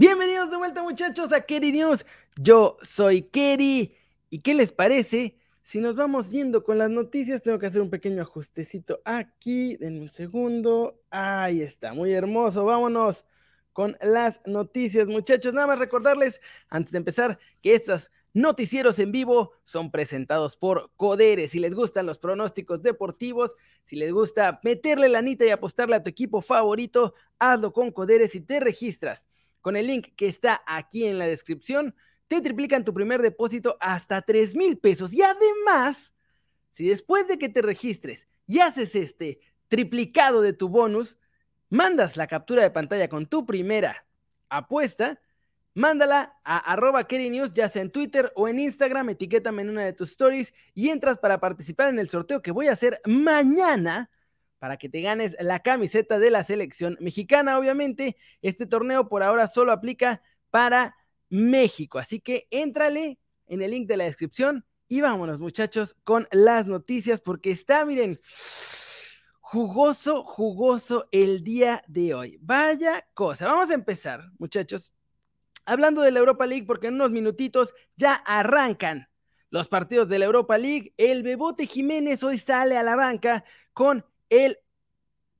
Bienvenidos 0.00 0.50
de 0.50 0.56
vuelta 0.56 0.82
muchachos 0.82 1.30
a 1.30 1.42
Kerry 1.42 1.72
News. 1.72 2.06
Yo 2.36 2.78
soy 2.80 3.20
Kerry. 3.20 3.94
¿Y 4.30 4.40
qué 4.40 4.54
les 4.54 4.72
parece? 4.72 5.36
Si 5.62 5.78
nos 5.78 5.94
vamos 5.94 6.30
yendo 6.30 6.64
con 6.64 6.78
las 6.78 6.88
noticias, 6.88 7.42
tengo 7.42 7.58
que 7.58 7.66
hacer 7.66 7.82
un 7.82 7.90
pequeño 7.90 8.22
ajustecito 8.22 9.02
aquí. 9.04 9.76
En 9.78 10.00
un 10.00 10.08
segundo. 10.08 11.02
Ahí 11.10 11.60
está, 11.60 11.92
muy 11.92 12.14
hermoso. 12.14 12.64
Vámonos 12.64 13.26
con 13.74 13.94
las 14.00 14.40
noticias, 14.46 15.06
muchachos. 15.06 15.52
Nada 15.52 15.66
más 15.66 15.78
recordarles, 15.78 16.40
antes 16.70 16.92
de 16.92 16.98
empezar, 16.98 17.38
que 17.60 17.74
estas 17.74 18.10
noticieros 18.32 18.98
en 19.00 19.12
vivo 19.12 19.52
son 19.64 19.90
presentados 19.90 20.56
por 20.56 20.92
Codere. 20.96 21.46
Si 21.46 21.58
les 21.58 21.74
gustan 21.74 22.06
los 22.06 22.16
pronósticos 22.16 22.80
deportivos, 22.80 23.54
si 23.84 23.96
les 23.96 24.12
gusta 24.12 24.60
meterle 24.64 25.10
la 25.10 25.18
anita 25.18 25.44
y 25.44 25.50
apostarle 25.50 25.96
a 25.96 26.02
tu 26.02 26.08
equipo 26.08 26.40
favorito, 26.40 27.12
hazlo 27.38 27.74
con 27.74 27.92
Codere 27.92 28.28
si 28.28 28.40
te 28.40 28.60
registras 28.60 29.26
con 29.60 29.76
el 29.76 29.86
link 29.86 30.08
que 30.16 30.26
está 30.26 30.62
aquí 30.66 31.06
en 31.06 31.18
la 31.18 31.26
descripción, 31.26 31.94
te 32.28 32.40
triplican 32.40 32.84
tu 32.84 32.94
primer 32.94 33.22
depósito 33.22 33.76
hasta 33.80 34.22
3 34.22 34.54
mil 34.54 34.78
pesos. 34.78 35.12
Y 35.12 35.22
además, 35.22 36.14
si 36.70 36.88
después 36.88 37.26
de 37.26 37.38
que 37.38 37.48
te 37.48 37.62
registres 37.62 38.28
y 38.46 38.60
haces 38.60 38.94
este 38.94 39.40
triplicado 39.68 40.40
de 40.40 40.52
tu 40.52 40.68
bonus, 40.68 41.18
mandas 41.68 42.16
la 42.16 42.26
captura 42.26 42.62
de 42.62 42.70
pantalla 42.70 43.08
con 43.08 43.26
tu 43.26 43.46
primera 43.46 44.06
apuesta, 44.48 45.20
mándala 45.74 46.38
a 46.44 46.58
arroba 46.58 47.06
News, 47.10 47.52
ya 47.52 47.68
sea 47.68 47.82
en 47.82 47.90
Twitter 47.90 48.32
o 48.34 48.48
en 48.48 48.58
Instagram, 48.58 49.10
etiquétame 49.10 49.62
en 49.62 49.70
una 49.70 49.84
de 49.84 49.92
tus 49.92 50.10
stories 50.10 50.52
y 50.74 50.90
entras 50.90 51.18
para 51.18 51.40
participar 51.40 51.88
en 51.88 51.98
el 51.98 52.08
sorteo 52.08 52.42
que 52.42 52.50
voy 52.50 52.68
a 52.68 52.72
hacer 52.72 53.00
mañana 53.06 54.10
para 54.60 54.76
que 54.76 54.88
te 54.88 55.00
ganes 55.00 55.36
la 55.40 55.60
camiseta 55.60 56.18
de 56.20 56.30
la 56.30 56.44
selección 56.44 56.96
mexicana. 57.00 57.58
Obviamente, 57.58 58.16
este 58.42 58.66
torneo 58.66 59.08
por 59.08 59.24
ahora 59.24 59.48
solo 59.48 59.72
aplica 59.72 60.22
para 60.50 60.96
México, 61.30 61.98
así 61.98 62.20
que 62.20 62.46
éntrale 62.50 63.18
en 63.46 63.62
el 63.62 63.72
link 63.72 63.88
de 63.88 63.96
la 63.96 64.04
descripción 64.04 64.64
y 64.86 65.00
vámonos 65.00 65.40
muchachos 65.40 65.96
con 66.04 66.28
las 66.30 66.66
noticias 66.66 67.20
porque 67.20 67.50
está, 67.50 67.84
miren, 67.84 68.18
jugoso, 69.40 70.24
jugoso 70.24 71.08
el 71.10 71.42
día 71.42 71.82
de 71.88 72.14
hoy. 72.14 72.38
Vaya 72.42 73.06
cosa. 73.14 73.46
Vamos 73.46 73.70
a 73.70 73.74
empezar, 73.74 74.30
muchachos, 74.38 74.92
hablando 75.64 76.02
de 76.02 76.10
la 76.10 76.18
Europa 76.18 76.46
League 76.46 76.66
porque 76.66 76.88
en 76.88 76.94
unos 76.94 77.12
minutitos 77.12 77.72
ya 77.96 78.12
arrancan 78.12 79.08
los 79.48 79.68
partidos 79.68 80.08
de 80.08 80.18
la 80.18 80.26
Europa 80.26 80.58
League. 80.58 80.92
El 80.98 81.22
Bebote 81.22 81.66
Jiménez 81.66 82.22
hoy 82.22 82.36
sale 82.36 82.76
a 82.76 82.82
la 82.82 82.94
banca 82.94 83.44
con 83.72 84.04
el 84.30 84.58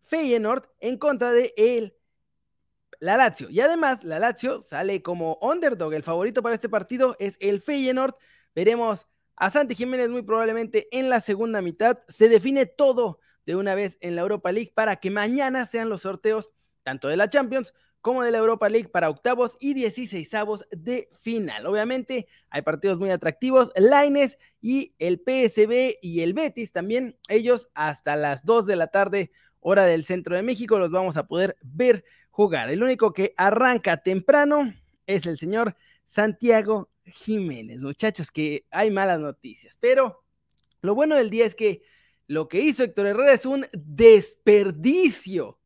Feyenoord 0.02 0.64
en 0.80 0.98
contra 0.98 1.33
de 1.33 1.55
el 1.56 1.96
la 3.00 3.16
Lazio. 3.16 3.48
Y 3.48 3.60
además, 3.60 4.05
la 4.05 4.19
Lazio 4.19 4.60
sale 4.60 5.02
como 5.02 5.38
underdog. 5.41 5.94
El 5.94 6.02
favorito 6.02 6.42
para 6.42 6.55
este 6.55 6.69
partido 6.69 7.16
es 7.19 7.36
el 7.41 7.60
Feyenoord. 7.60 8.14
Veremos 8.55 9.06
a 9.36 9.50
Santi 9.50 9.74
Jiménez 9.74 10.10
muy 10.10 10.22
probablemente 10.22 10.86
en 10.92 11.08
la 11.08 11.20
segunda 11.20 11.62
mitad. 11.62 12.00
Se 12.08 12.28
define 12.28 12.66
todo 12.66 13.20
de 13.47 13.56
una 13.56 13.74
vez 13.74 13.97
en 14.00 14.16
la 14.16 14.22
Europa 14.22 14.52
League 14.52 14.72
para 14.74 14.97
que 14.97 15.10
mañana 15.10 15.64
sean 15.64 15.88
los 15.88 16.02
sorteos 16.02 16.52
tanto 16.82 17.08
de 17.08 17.16
la 17.16 17.30
Champions 17.30 17.72
como 18.00 18.22
de 18.22 18.30
la 18.30 18.38
Europa 18.38 18.68
League 18.68 18.88
para 18.88 19.10
octavos 19.10 19.56
y 19.60 19.74
dieciséisavos 19.74 20.66
de 20.70 21.08
final. 21.12 21.66
Obviamente 21.66 22.28
hay 22.48 22.62
partidos 22.62 22.98
muy 22.98 23.10
atractivos, 23.10 23.70
Laines 23.76 24.38
y 24.60 24.94
el 24.98 25.18
PSB 25.18 25.98
y 26.00 26.22
el 26.22 26.32
Betis 26.32 26.72
también, 26.72 27.16
ellos 27.28 27.68
hasta 27.74 28.16
las 28.16 28.44
2 28.44 28.66
de 28.66 28.76
la 28.76 28.86
tarde, 28.88 29.32
hora 29.60 29.84
del 29.84 30.04
centro 30.04 30.36
de 30.36 30.42
México, 30.42 30.78
los 30.78 30.90
vamos 30.90 31.16
a 31.16 31.26
poder 31.26 31.56
ver 31.62 32.04
jugar. 32.30 32.70
El 32.70 32.82
único 32.82 33.12
que 33.12 33.34
arranca 33.36 33.98
temprano 33.98 34.72
es 35.06 35.26
el 35.26 35.38
señor 35.38 35.76
Santiago 36.06 36.90
Jiménez. 37.04 37.80
Muchachos, 37.80 38.30
que 38.30 38.64
hay 38.70 38.90
malas 38.90 39.20
noticias, 39.20 39.76
pero 39.78 40.25
lo 40.80 40.94
bueno 40.94 41.16
del 41.16 41.28
día 41.28 41.44
es 41.44 41.54
que 41.54 41.82
lo 42.26 42.48
que 42.48 42.60
hizo 42.60 42.84
Héctor 42.84 43.08
Herrera 43.08 43.32
es 43.34 43.44
un 43.44 43.66
desperdicio. 43.72 45.58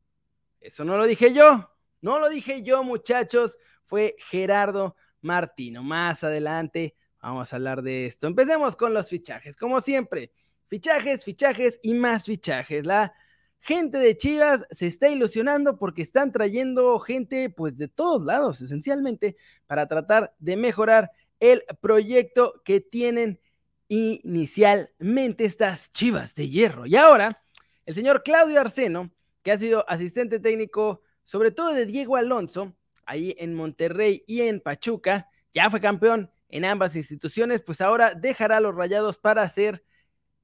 Eso 0.60 0.84
no 0.84 0.97
lo 0.97 1.04
dije 1.04 1.32
yo, 1.34 1.73
no 2.04 2.19
lo 2.20 2.28
dije 2.28 2.62
yo, 2.62 2.84
muchachos, 2.84 3.56
fue 3.87 4.15
Gerardo 4.19 4.94
Martino. 5.22 5.82
Más 5.82 6.22
adelante 6.22 6.94
vamos 7.19 7.50
a 7.50 7.56
hablar 7.56 7.81
de 7.81 8.04
esto. 8.04 8.26
Empecemos 8.26 8.76
con 8.76 8.92
los 8.92 9.09
fichajes, 9.09 9.56
como 9.56 9.81
siempre. 9.81 10.31
Fichajes, 10.69 11.25
fichajes 11.25 11.81
y 11.82 11.94
más 11.94 12.25
fichajes. 12.25 12.84
La 12.84 13.15
gente 13.59 13.97
de 13.97 14.19
Chivas 14.19 14.66
se 14.70 14.87
está 14.87 15.09
ilusionando 15.09 15.78
porque 15.78 16.03
están 16.03 16.31
trayendo 16.31 16.98
gente 16.98 17.48
pues 17.48 17.78
de 17.78 17.88
todos 17.88 18.22
lados, 18.22 18.60
esencialmente, 18.60 19.38
para 19.66 19.88
tratar 19.88 20.34
de 20.38 20.59
mejorar 20.59 21.10
el 21.41 21.65
proyecto 21.81 22.60
que 22.66 22.82
tienen 22.82 23.41
inicialmente 23.88 25.47
estas 25.47 25.91
Chivas 25.91 26.34
de 26.34 26.50
hierro. 26.50 26.84
Y 26.84 26.97
ahora, 26.97 27.42
el 27.86 27.94
señor 27.94 28.22
Claudio 28.22 28.60
Arseno, 28.60 29.10
que 29.42 29.53
ha 29.53 29.59
sido 29.59 29.88
asistente 29.88 30.38
técnico 30.38 31.00
sobre 31.24 31.50
todo 31.50 31.72
de 31.72 31.86
Diego 31.86 32.16
Alonso, 32.16 32.76
ahí 33.06 33.34
en 33.38 33.54
Monterrey 33.54 34.24
y 34.26 34.42
en 34.42 34.60
Pachuca, 34.60 35.28
ya 35.52 35.70
fue 35.70 35.80
campeón 35.80 36.30
en 36.48 36.64
ambas 36.64 36.96
instituciones, 36.96 37.62
pues 37.62 37.80
ahora 37.80 38.14
dejará 38.14 38.58
a 38.58 38.60
los 38.60 38.74
rayados 38.74 39.18
para 39.18 39.48
ser 39.48 39.84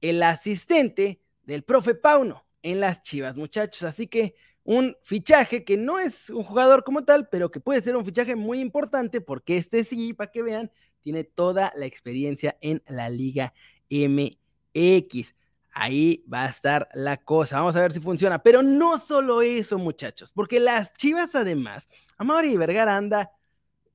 el 0.01 0.21
asistente 0.23 1.21
del 1.43 1.63
profe 1.63 1.95
Pauno 1.95 2.45
en 2.63 2.79
las 2.79 3.01
Chivas, 3.03 3.37
muchachos. 3.37 3.83
Así 3.83 4.07
que 4.07 4.35
un 4.63 4.95
fichaje 5.01 5.63
que 5.63 5.77
no 5.77 5.99
es 5.99 6.29
un 6.29 6.43
jugador 6.43 6.83
como 6.83 7.03
tal, 7.03 7.29
pero 7.29 7.49
que 7.51 7.59
puede 7.59 7.81
ser 7.81 7.95
un 7.95 8.05
fichaje 8.05 8.35
muy 8.35 8.59
importante 8.59 9.21
porque 9.21 9.57
este 9.57 9.83
sí, 9.83 10.13
para 10.13 10.31
que 10.31 10.41
vean, 10.41 10.71
tiene 11.01 11.23
toda 11.23 11.71
la 11.75 11.85
experiencia 11.85 12.57
en 12.61 12.83
la 12.87 13.09
Liga 13.09 13.53
MX 13.89 15.33
ahí 15.71 16.23
va 16.31 16.43
a 16.43 16.49
estar 16.49 16.89
la 16.93 17.17
cosa. 17.17 17.57
Vamos 17.57 17.75
a 17.75 17.81
ver 17.81 17.93
si 17.93 17.99
funciona. 17.99 18.41
Pero 18.43 18.61
no 18.61 18.99
solo 18.99 19.41
eso, 19.41 19.77
muchachos, 19.77 20.31
porque 20.31 20.59
las 20.59 20.93
Chivas 20.93 21.35
además, 21.35 21.89
Amaury 22.17 22.57
Vergara 22.57 22.97
anda, 22.97 23.31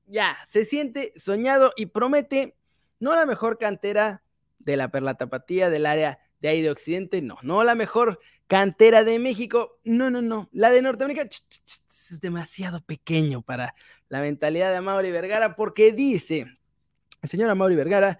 ya, 0.05 0.37
se 0.47 0.65
siente 0.65 1.13
soñado 1.17 1.73
y 1.75 1.87
promete 1.87 2.55
no 2.99 3.13
la 3.15 3.25
mejor 3.25 3.57
cantera 3.57 4.23
de 4.59 4.77
la 4.77 4.89
Perla 4.89 5.15
Tapatía 5.15 5.69
del 5.69 5.85
área 5.85 6.19
de 6.39 6.49
ahí 6.49 6.61
de 6.61 6.71
Occidente, 6.71 7.21
no, 7.21 7.37
no 7.41 7.63
la 7.63 7.75
mejor 7.75 8.19
cantera 8.47 9.03
de 9.03 9.19
México, 9.19 9.79
no, 9.83 10.09
no, 10.09 10.21
no, 10.21 10.49
la 10.51 10.69
de 10.69 10.81
Norteamérica 10.81 11.23
es 11.23 12.19
demasiado 12.21 12.81
pequeño 12.81 13.41
para 13.41 13.75
la 14.07 14.21
mentalidad 14.21 14.71
de 14.71 14.77
Amaury 14.77 15.11
Vergara 15.11 15.55
porque 15.55 15.91
dice 15.91 16.47
el 17.21 17.29
señor 17.29 17.49
Amaury 17.49 17.75
Vergara 17.75 18.19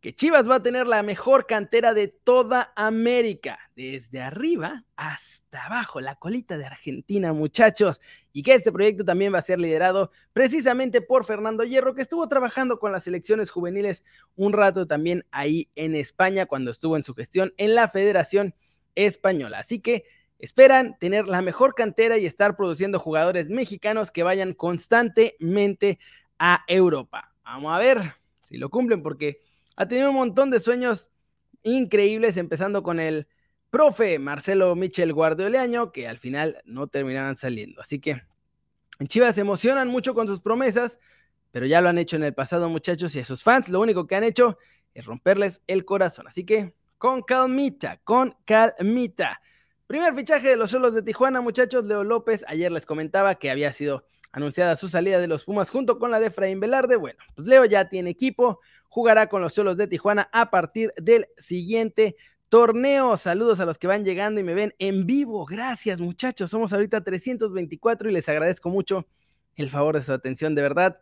que 0.00 0.14
Chivas 0.14 0.48
va 0.48 0.56
a 0.56 0.62
tener 0.62 0.86
la 0.86 1.02
mejor 1.02 1.46
cantera 1.46 1.92
de 1.92 2.06
toda 2.06 2.72
América, 2.76 3.58
desde 3.74 4.20
arriba 4.20 4.84
hasta 4.96 5.66
abajo, 5.66 6.00
la 6.00 6.14
colita 6.14 6.56
de 6.56 6.66
Argentina, 6.66 7.32
muchachos, 7.32 8.00
y 8.32 8.44
que 8.44 8.54
este 8.54 8.70
proyecto 8.70 9.04
también 9.04 9.34
va 9.34 9.38
a 9.38 9.42
ser 9.42 9.58
liderado 9.58 10.12
precisamente 10.32 11.00
por 11.00 11.24
Fernando 11.24 11.64
Hierro, 11.64 11.94
que 11.94 12.02
estuvo 12.02 12.28
trabajando 12.28 12.78
con 12.78 12.92
las 12.92 13.04
selecciones 13.04 13.50
juveniles 13.50 14.04
un 14.36 14.52
rato 14.52 14.86
también 14.86 15.26
ahí 15.32 15.68
en 15.74 15.96
España 15.96 16.46
cuando 16.46 16.70
estuvo 16.70 16.96
en 16.96 17.04
su 17.04 17.14
gestión 17.14 17.52
en 17.56 17.74
la 17.74 17.88
Federación 17.88 18.54
Española. 18.94 19.58
Así 19.58 19.80
que 19.80 20.04
esperan 20.38 20.96
tener 21.00 21.26
la 21.26 21.42
mejor 21.42 21.74
cantera 21.74 22.18
y 22.18 22.26
estar 22.26 22.56
produciendo 22.56 23.00
jugadores 23.00 23.48
mexicanos 23.48 24.12
que 24.12 24.22
vayan 24.22 24.54
constantemente 24.54 25.98
a 26.38 26.62
Europa. 26.68 27.34
Vamos 27.42 27.74
a 27.74 27.78
ver 27.78 27.98
si 28.42 28.58
lo 28.58 28.70
cumplen 28.70 29.02
porque 29.02 29.40
ha 29.78 29.86
tenido 29.86 30.10
un 30.10 30.16
montón 30.16 30.50
de 30.50 30.58
sueños 30.58 31.12
increíbles, 31.62 32.36
empezando 32.36 32.82
con 32.82 32.98
el 32.98 33.28
profe 33.70 34.18
Marcelo 34.18 34.74
Michel 34.74 35.12
Guardioleaño, 35.12 35.92
que 35.92 36.08
al 36.08 36.18
final 36.18 36.60
no 36.64 36.88
terminaban 36.88 37.36
saliendo. 37.36 37.80
Así 37.80 38.00
que 38.00 38.20
en 38.98 39.06
Chivas 39.06 39.36
se 39.36 39.42
emocionan 39.42 39.86
mucho 39.86 40.14
con 40.14 40.26
sus 40.26 40.40
promesas, 40.40 40.98
pero 41.52 41.64
ya 41.64 41.80
lo 41.80 41.88
han 41.88 41.96
hecho 41.96 42.16
en 42.16 42.24
el 42.24 42.34
pasado, 42.34 42.68
muchachos, 42.68 43.14
y 43.14 43.20
a 43.20 43.24
sus 43.24 43.44
fans 43.44 43.68
lo 43.68 43.80
único 43.80 44.08
que 44.08 44.16
han 44.16 44.24
hecho 44.24 44.58
es 44.94 45.06
romperles 45.06 45.62
el 45.68 45.84
corazón. 45.84 46.26
Así 46.26 46.44
que 46.44 46.74
con 46.98 47.22
calmita, 47.22 48.00
con 48.02 48.34
calmita. 48.44 49.40
Primer 49.86 50.12
fichaje 50.12 50.48
de 50.48 50.56
los 50.56 50.72
solos 50.72 50.92
de 50.92 51.02
Tijuana, 51.02 51.40
muchachos. 51.40 51.84
Leo 51.84 52.02
López, 52.02 52.44
ayer 52.48 52.72
les 52.72 52.84
comentaba 52.84 53.36
que 53.36 53.48
había 53.48 53.70
sido 53.70 54.04
anunciada 54.32 54.76
su 54.76 54.88
salida 54.88 55.18
de 55.18 55.28
los 55.28 55.44
Pumas 55.44 55.70
junto 55.70 55.98
con 55.98 56.10
la 56.10 56.20
de 56.20 56.26
Efraín 56.26 56.60
Velarde. 56.60 56.96
Bueno, 56.96 57.18
pues 57.34 57.46
Leo 57.46 57.64
ya 57.64 57.88
tiene 57.88 58.10
equipo, 58.10 58.60
jugará 58.88 59.28
con 59.28 59.42
los 59.42 59.54
Solos 59.54 59.76
de 59.76 59.86
Tijuana 59.86 60.28
a 60.32 60.50
partir 60.50 60.92
del 60.96 61.26
siguiente 61.36 62.16
torneo. 62.48 63.16
Saludos 63.16 63.60
a 63.60 63.66
los 63.66 63.78
que 63.78 63.86
van 63.86 64.04
llegando 64.04 64.40
y 64.40 64.44
me 64.44 64.54
ven 64.54 64.74
en 64.78 65.06
vivo. 65.06 65.44
Gracias, 65.44 66.00
muchachos. 66.00 66.50
Somos 66.50 66.72
ahorita 66.72 67.02
324 67.02 68.08
y 68.08 68.12
les 68.12 68.28
agradezco 68.28 68.70
mucho 68.70 69.06
el 69.56 69.70
favor 69.70 69.96
de 69.96 70.02
su 70.02 70.12
atención, 70.12 70.54
de 70.54 70.62
verdad. 70.62 71.00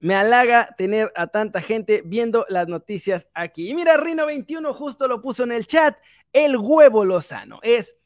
Me 0.00 0.14
halaga 0.14 0.74
tener 0.76 1.12
a 1.16 1.26
tanta 1.26 1.60
gente 1.60 2.02
viendo 2.04 2.46
las 2.48 2.68
noticias 2.68 3.28
aquí. 3.34 3.70
Y 3.70 3.74
mira, 3.74 3.96
Rino21 3.96 4.72
justo 4.72 5.08
lo 5.08 5.20
puso 5.20 5.42
en 5.42 5.52
el 5.52 5.66
chat. 5.66 5.96
El 6.32 6.56
huevo 6.56 7.04
Lozano 7.04 7.58
es 7.62 7.96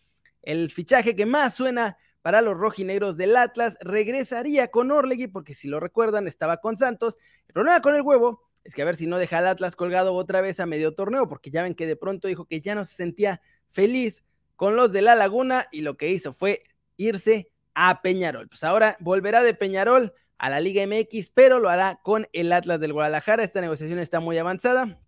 el 0.42 0.70
fichaje 0.70 1.14
que 1.14 1.26
más 1.26 1.54
suena 1.54 1.98
para 2.22 2.40
los 2.40 2.56
rojinegros 2.56 3.16
del 3.18 3.36
Atlas. 3.36 3.76
Regresaría 3.80 4.68
con 4.68 4.90
Orlegui, 4.90 5.26
porque 5.26 5.52
si 5.52 5.68
lo 5.68 5.80
recuerdan, 5.80 6.26
estaba 6.26 6.58
con 6.58 6.78
Santos. 6.78 7.18
El 7.46 7.52
problema 7.52 7.82
con 7.82 7.94
el 7.94 8.02
huevo 8.02 8.48
es 8.64 8.74
que 8.74 8.82
a 8.82 8.84
ver 8.84 8.96
si 8.96 9.06
no 9.06 9.18
deja 9.18 9.38
al 9.38 9.48
Atlas 9.48 9.76
colgado 9.76 10.14
otra 10.14 10.40
vez 10.40 10.60
a 10.60 10.66
medio 10.66 10.94
torneo, 10.94 11.28
porque 11.28 11.50
ya 11.50 11.62
ven 11.62 11.74
que 11.74 11.86
de 11.86 11.96
pronto 11.96 12.28
dijo 12.28 12.46
que 12.46 12.60
ya 12.60 12.74
no 12.74 12.84
se 12.84 12.94
sentía 12.94 13.40
feliz 13.70 14.24
con 14.56 14.76
los 14.76 14.92
de 14.92 15.02
la 15.02 15.14
Laguna 15.14 15.66
y 15.72 15.80
lo 15.80 15.96
que 15.96 16.10
hizo 16.10 16.32
fue 16.32 16.62
irse 16.96 17.50
a 17.74 18.02
Peñarol. 18.02 18.48
Pues 18.48 18.62
ahora 18.64 18.96
volverá 19.00 19.42
de 19.42 19.54
Peñarol 19.54 20.12
a 20.38 20.48
la 20.48 20.60
Liga 20.60 20.86
MX, 20.86 21.30
pero 21.30 21.58
lo 21.58 21.68
hará 21.68 22.00
con 22.02 22.28
el 22.32 22.52
Atlas 22.52 22.80
del 22.80 22.92
Guadalajara. 22.92 23.42
Esta 23.42 23.60
negociación 23.60 23.98
está 23.98 24.20
muy 24.20 24.38
avanzada, 24.38 25.00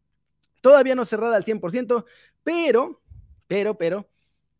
todavía 0.60 0.94
no 0.94 1.04
cerrada 1.04 1.36
al 1.36 1.44
100%, 1.44 2.04
pero, 2.42 3.02
pero, 3.46 3.76
pero, 3.76 4.08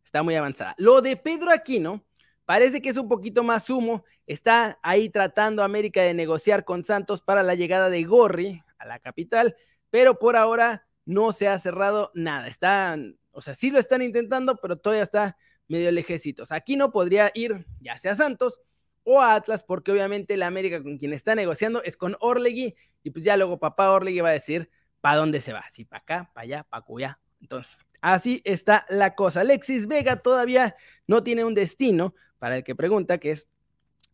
está 0.05 0.23
muy 0.23 0.35
avanzada. 0.35 0.75
Lo 0.79 1.00
de 1.00 1.17
Pedro 1.17 1.50
Aquino 1.50 2.05
parece 2.44 2.82
que 2.82 2.91
es 2.91 2.96
un 2.96 3.08
poquito 3.08 3.43
más 3.43 3.70
humo. 3.70 4.05
Está 4.26 4.79
ahí 4.82 5.08
tratando 5.08 5.62
América 5.62 6.02
de 6.02 6.14
negociar 6.14 6.64
con 6.64 6.85
Santos 6.85 7.23
para 7.23 7.43
la 7.43 7.55
llegada 7.55 7.91
de 7.91 8.05
Gorri 8.05 8.63
la 8.86 8.98
capital, 8.98 9.56
pero 9.90 10.19
por 10.19 10.36
ahora 10.36 10.86
no 11.04 11.32
se 11.32 11.48
ha 11.48 11.58
cerrado 11.58 12.10
nada. 12.14 12.48
Están, 12.48 13.19
o 13.31 13.40
sea, 13.40 13.54
sí 13.54 13.70
lo 13.70 13.78
están 13.78 14.02
intentando, 14.02 14.56
pero 14.56 14.76
todavía 14.76 15.02
está 15.02 15.36
medio 15.69 15.90
lejecitos. 15.90 16.52
Aquí 16.52 16.76
no 16.76 16.92
podría 16.92 17.31
ir 17.34 17.66
ya 17.81 17.98
sea 17.98 18.14
Santos 18.14 18.60
o 19.04 19.20
a 19.20 19.34
Atlas, 19.34 19.62
porque 19.62 19.92
obviamente 19.92 20.36
la 20.36 20.46
América 20.46 20.82
con 20.82 20.96
quien 20.96 21.12
está 21.12 21.34
negociando 21.34 21.82
es 21.82 21.96
con 21.96 22.16
Orlegui, 22.20 22.75
y 23.02 23.10
pues 23.10 23.25
ya 23.25 23.36
luego 23.36 23.58
papá 23.58 23.90
Orlegui 23.90 24.20
va 24.20 24.31
a 24.31 24.32
decir 24.32 24.70
para 25.00 25.19
dónde 25.19 25.40
se 25.40 25.52
va, 25.52 25.64
si 25.70 25.84
para 25.84 26.00
acá, 26.00 26.31
para 26.32 26.44
allá, 26.44 26.64
para 26.64 26.82
cuya. 26.82 27.20
Entonces, 27.40 27.76
así 28.00 28.40
está 28.44 28.86
la 28.88 29.14
cosa. 29.14 29.42
Alexis 29.42 29.86
Vega 29.86 30.16
todavía 30.16 30.75
no 31.06 31.22
tiene 31.22 31.44
un 31.44 31.54
destino, 31.54 32.14
para 32.38 32.56
el 32.56 32.64
que 32.64 32.75
pregunta, 32.75 33.19
que 33.19 33.32
es 33.32 33.48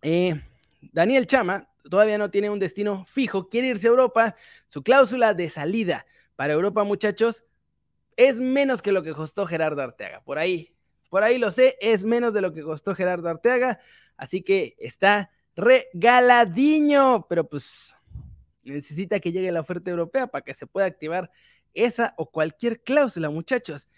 eh, 0.02 0.42
Daniel 0.80 1.26
Chama, 1.26 1.69
todavía 1.88 2.18
no 2.18 2.30
tiene 2.30 2.50
un 2.50 2.58
destino 2.58 3.04
fijo, 3.04 3.48
quiere 3.48 3.68
irse 3.68 3.86
a 3.86 3.90
Europa, 3.90 4.36
su 4.68 4.82
cláusula 4.82 5.34
de 5.34 5.48
salida 5.48 6.06
para 6.36 6.52
Europa, 6.52 6.84
muchachos, 6.84 7.44
es 8.16 8.40
menos 8.40 8.82
que 8.82 8.92
lo 8.92 9.02
que 9.02 9.12
costó 9.12 9.46
Gerardo 9.46 9.82
Arteaga. 9.82 10.22
Por 10.22 10.38
ahí, 10.38 10.74
por 11.08 11.22
ahí 11.22 11.38
lo 11.38 11.50
sé, 11.50 11.76
es 11.80 12.04
menos 12.04 12.32
de 12.34 12.40
lo 12.40 12.52
que 12.52 12.62
costó 12.62 12.94
Gerardo 12.94 13.28
Arteaga, 13.28 13.80
así 14.16 14.42
que 14.42 14.76
está 14.78 15.30
regaladiño, 15.56 17.26
pero 17.28 17.48
pues 17.48 17.94
necesita 18.62 19.20
que 19.20 19.32
llegue 19.32 19.52
la 19.52 19.60
oferta 19.60 19.90
europea 19.90 20.26
para 20.26 20.44
que 20.44 20.54
se 20.54 20.66
pueda 20.66 20.86
activar 20.86 21.30
esa 21.74 22.14
o 22.16 22.30
cualquier 22.30 22.82
cláusula, 22.82 23.30
muchachos. 23.30 23.88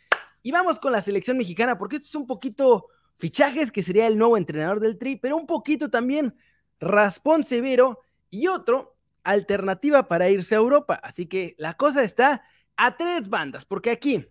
Y 0.42 0.50
vamos 0.50 0.80
con 0.80 0.92
la 0.92 1.02
selección 1.02 1.36
mexicana, 1.36 1.78
porque 1.78 1.96
esto 1.96 2.08
es 2.08 2.14
un 2.14 2.26
poquito 2.26 2.86
fichajes, 3.18 3.70
que 3.70 3.82
sería 3.82 4.06
el 4.06 4.18
nuevo 4.18 4.36
entrenador 4.36 4.80
del 4.80 4.98
Tri, 4.98 5.16
pero 5.16 5.36
un 5.36 5.46
poquito 5.46 5.90
también 5.90 6.34
raspón 6.82 7.44
severo 7.44 8.00
y 8.28 8.48
otro 8.48 8.96
alternativa 9.24 10.08
para 10.08 10.28
irse 10.28 10.54
a 10.54 10.58
Europa. 10.58 10.94
Así 11.02 11.26
que 11.26 11.54
la 11.56 11.74
cosa 11.74 12.02
está 12.02 12.44
a 12.76 12.96
tres 12.96 13.28
bandas, 13.28 13.64
porque 13.64 13.90
aquí 13.90 14.26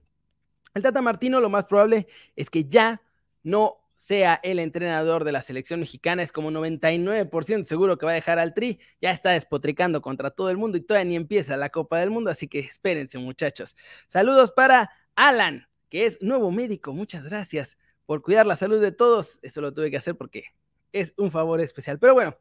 el 0.74 0.82
Tata 0.82 1.02
Martino 1.02 1.40
lo 1.40 1.50
más 1.50 1.66
probable 1.66 2.08
es 2.36 2.50
que 2.50 2.66
ya 2.66 3.02
no 3.44 3.78
sea 3.96 4.40
el 4.42 4.60
entrenador 4.60 5.24
de 5.24 5.32
la 5.32 5.42
selección 5.42 5.80
mexicana, 5.80 6.24
es 6.24 6.32
como 6.32 6.50
99% 6.50 7.64
seguro 7.66 7.98
que 7.98 8.06
va 8.06 8.14
a 8.14 8.16
dejar 8.16 8.40
al 8.40 8.54
Tri, 8.54 8.80
ya 9.00 9.12
está 9.12 9.30
despotricando 9.32 10.02
contra 10.02 10.32
todo 10.32 10.50
el 10.50 10.58
mundo 10.58 10.78
y 10.78 10.82
todavía 10.82 11.10
ni 11.10 11.16
empieza 11.16 11.56
la 11.56 11.70
Copa 11.70 12.00
del 12.00 12.10
Mundo, 12.10 12.32
así 12.32 12.48
que 12.48 12.60
espérense 12.60 13.20
muchachos. 13.20 13.76
Saludos 14.08 14.52
para 14.52 14.90
Alan, 15.16 15.68
que 15.90 16.08
es 16.08 16.20
nuevo 16.22 16.50
médico, 16.52 16.94
muchas 16.94 17.26
gracias 17.26 17.78
por 18.08 18.24
cuidar 18.24 18.48
la 18.48 18.56
salud 18.56 18.82
de 18.82 18.92
todos, 18.92 19.38
eso 19.44 19.62
lo 19.62 19.72
tuve 19.72 19.92
que 19.92 19.98
hacer 19.98 20.16
porque 20.16 20.46
es 20.94 21.14
un 21.18 21.32
favor 21.32 21.62
especial. 21.62 22.00
Pero 22.00 22.14
bueno, 22.14 22.38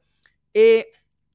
eh, 0.54 0.88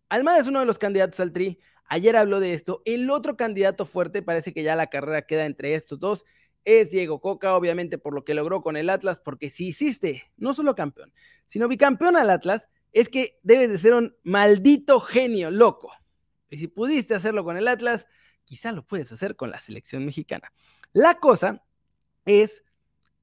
Almada 0.10 0.40
es 0.40 0.48
uno 0.48 0.60
de 0.60 0.66
los 0.66 0.80
candidatos 0.80 1.20
al 1.20 1.32
Tri, 1.32 1.60
ayer 1.88 2.16
habló 2.16 2.40
de 2.40 2.54
esto, 2.54 2.82
el 2.86 3.10
otro 3.10 3.38
candidato 3.38 3.86
fuerte, 3.86 4.22
parece 4.22 4.54
que 4.54 4.64
ya 4.64 4.76
la 4.76 4.88
carrera 4.88 5.26
queda 5.26 5.46
entre 5.46 5.76
estos 5.76 6.00
dos, 6.00 6.26
es 6.64 6.90
Diego 6.92 7.22
Coca, 7.22 7.56
obviamente 7.56 7.98
por 7.98 8.14
lo 8.14 8.26
que 8.26 8.34
logró 8.34 8.62
con 8.62 8.76
el 8.76 8.90
Atlas, 8.90 9.20
porque 9.20 9.50
si 9.50 9.68
hiciste 9.68 10.32
no 10.38 10.54
solo 10.54 10.76
campeón, 10.76 11.14
sino 11.48 11.68
bicampeón 11.68 12.18
al 12.18 12.30
Atlas, 12.30 12.70
es 12.92 13.10
que 13.10 13.40
debes 13.44 13.70
de 13.70 13.78
ser 13.78 13.94
un 13.94 14.16
maldito 14.24 15.00
genio 15.00 15.52
loco. 15.52 15.92
Y 16.50 16.58
si 16.58 16.68
pudiste 16.68 17.14
hacerlo 17.14 17.44
con 17.44 17.58
el 17.58 17.68
Atlas, 17.68 18.08
quizá 18.46 18.72
lo 18.72 18.86
puedes 18.86 19.12
hacer 19.12 19.36
con 19.36 19.52
la 19.52 19.60
selección 19.60 20.06
mexicana. 20.06 20.52
La 20.94 21.16
cosa 21.20 21.64
es 22.26 22.64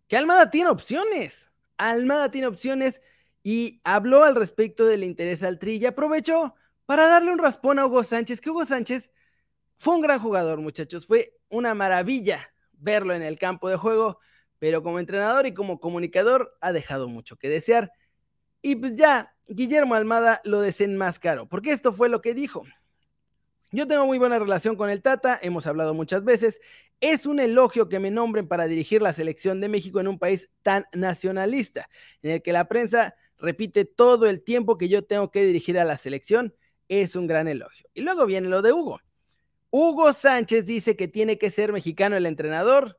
que 0.08 0.16
Almada 0.16 0.50
tiene 0.50 0.68
opciones. 0.68 1.48
Almada 1.78 2.30
tiene 2.30 2.46
opciones 2.46 3.00
y 3.42 3.80
habló 3.84 4.24
al 4.24 4.36
respecto 4.36 4.86
del 4.86 5.04
interés 5.04 5.42
al 5.42 5.58
Tri 5.58 5.76
y 5.76 5.86
aprovechó 5.86 6.54
para 6.86 7.06
darle 7.06 7.32
un 7.32 7.38
raspón 7.38 7.78
a 7.78 7.86
Hugo 7.86 8.04
Sánchez, 8.04 8.40
que 8.40 8.50
Hugo 8.50 8.66
Sánchez 8.66 9.10
fue 9.78 9.96
un 9.96 10.02
gran 10.02 10.20
jugador, 10.20 10.60
muchachos. 10.60 11.06
Fue 11.06 11.34
una 11.48 11.74
maravilla 11.74 12.52
verlo 12.72 13.14
en 13.14 13.22
el 13.22 13.38
campo 13.38 13.68
de 13.68 13.76
juego, 13.76 14.18
pero 14.58 14.82
como 14.82 14.98
entrenador 14.98 15.46
y 15.46 15.54
como 15.54 15.80
comunicador 15.80 16.56
ha 16.60 16.72
dejado 16.72 17.08
mucho 17.08 17.36
que 17.36 17.48
desear. 17.48 17.92
Y 18.60 18.76
pues 18.76 18.94
ya, 18.94 19.34
Guillermo 19.46 19.94
Almada 19.94 20.40
lo 20.44 20.60
desenmascaró, 20.60 21.48
porque 21.48 21.72
esto 21.72 21.92
fue 21.92 22.08
lo 22.08 22.20
que 22.20 22.34
dijo. 22.34 22.64
Yo 23.72 23.88
tengo 23.88 24.06
muy 24.06 24.18
buena 24.18 24.38
relación 24.38 24.76
con 24.76 24.90
el 24.90 25.02
Tata, 25.02 25.38
hemos 25.40 25.66
hablado 25.66 25.94
muchas 25.94 26.22
veces. 26.24 26.60
Es 27.00 27.26
un 27.26 27.40
elogio 27.40 27.88
que 27.88 27.98
me 27.98 28.10
nombren 28.10 28.46
para 28.46 28.66
dirigir 28.66 29.02
la 29.02 29.12
selección 29.12 29.60
de 29.60 29.68
México 29.68 29.98
en 29.98 30.08
un 30.08 30.18
país 30.18 30.50
tan 30.62 30.86
nacionalista, 30.92 31.88
en 32.22 32.32
el 32.32 32.42
que 32.42 32.52
la 32.52 32.68
prensa 32.68 33.16
repite 33.42 33.84
todo 33.84 34.26
el 34.26 34.42
tiempo 34.42 34.78
que 34.78 34.88
yo 34.88 35.02
tengo 35.04 35.30
que 35.30 35.44
dirigir 35.44 35.78
a 35.78 35.84
la 35.84 35.98
selección. 35.98 36.54
Es 36.88 37.16
un 37.16 37.26
gran 37.26 37.48
elogio. 37.48 37.88
Y 37.92 38.02
luego 38.02 38.24
viene 38.24 38.48
lo 38.48 38.62
de 38.62 38.72
Hugo. 38.72 39.00
Hugo 39.70 40.12
Sánchez 40.12 40.64
dice 40.64 40.96
que 40.96 41.08
tiene 41.08 41.38
que 41.38 41.50
ser 41.50 41.72
mexicano 41.72 42.16
el 42.16 42.26
entrenador 42.26 42.98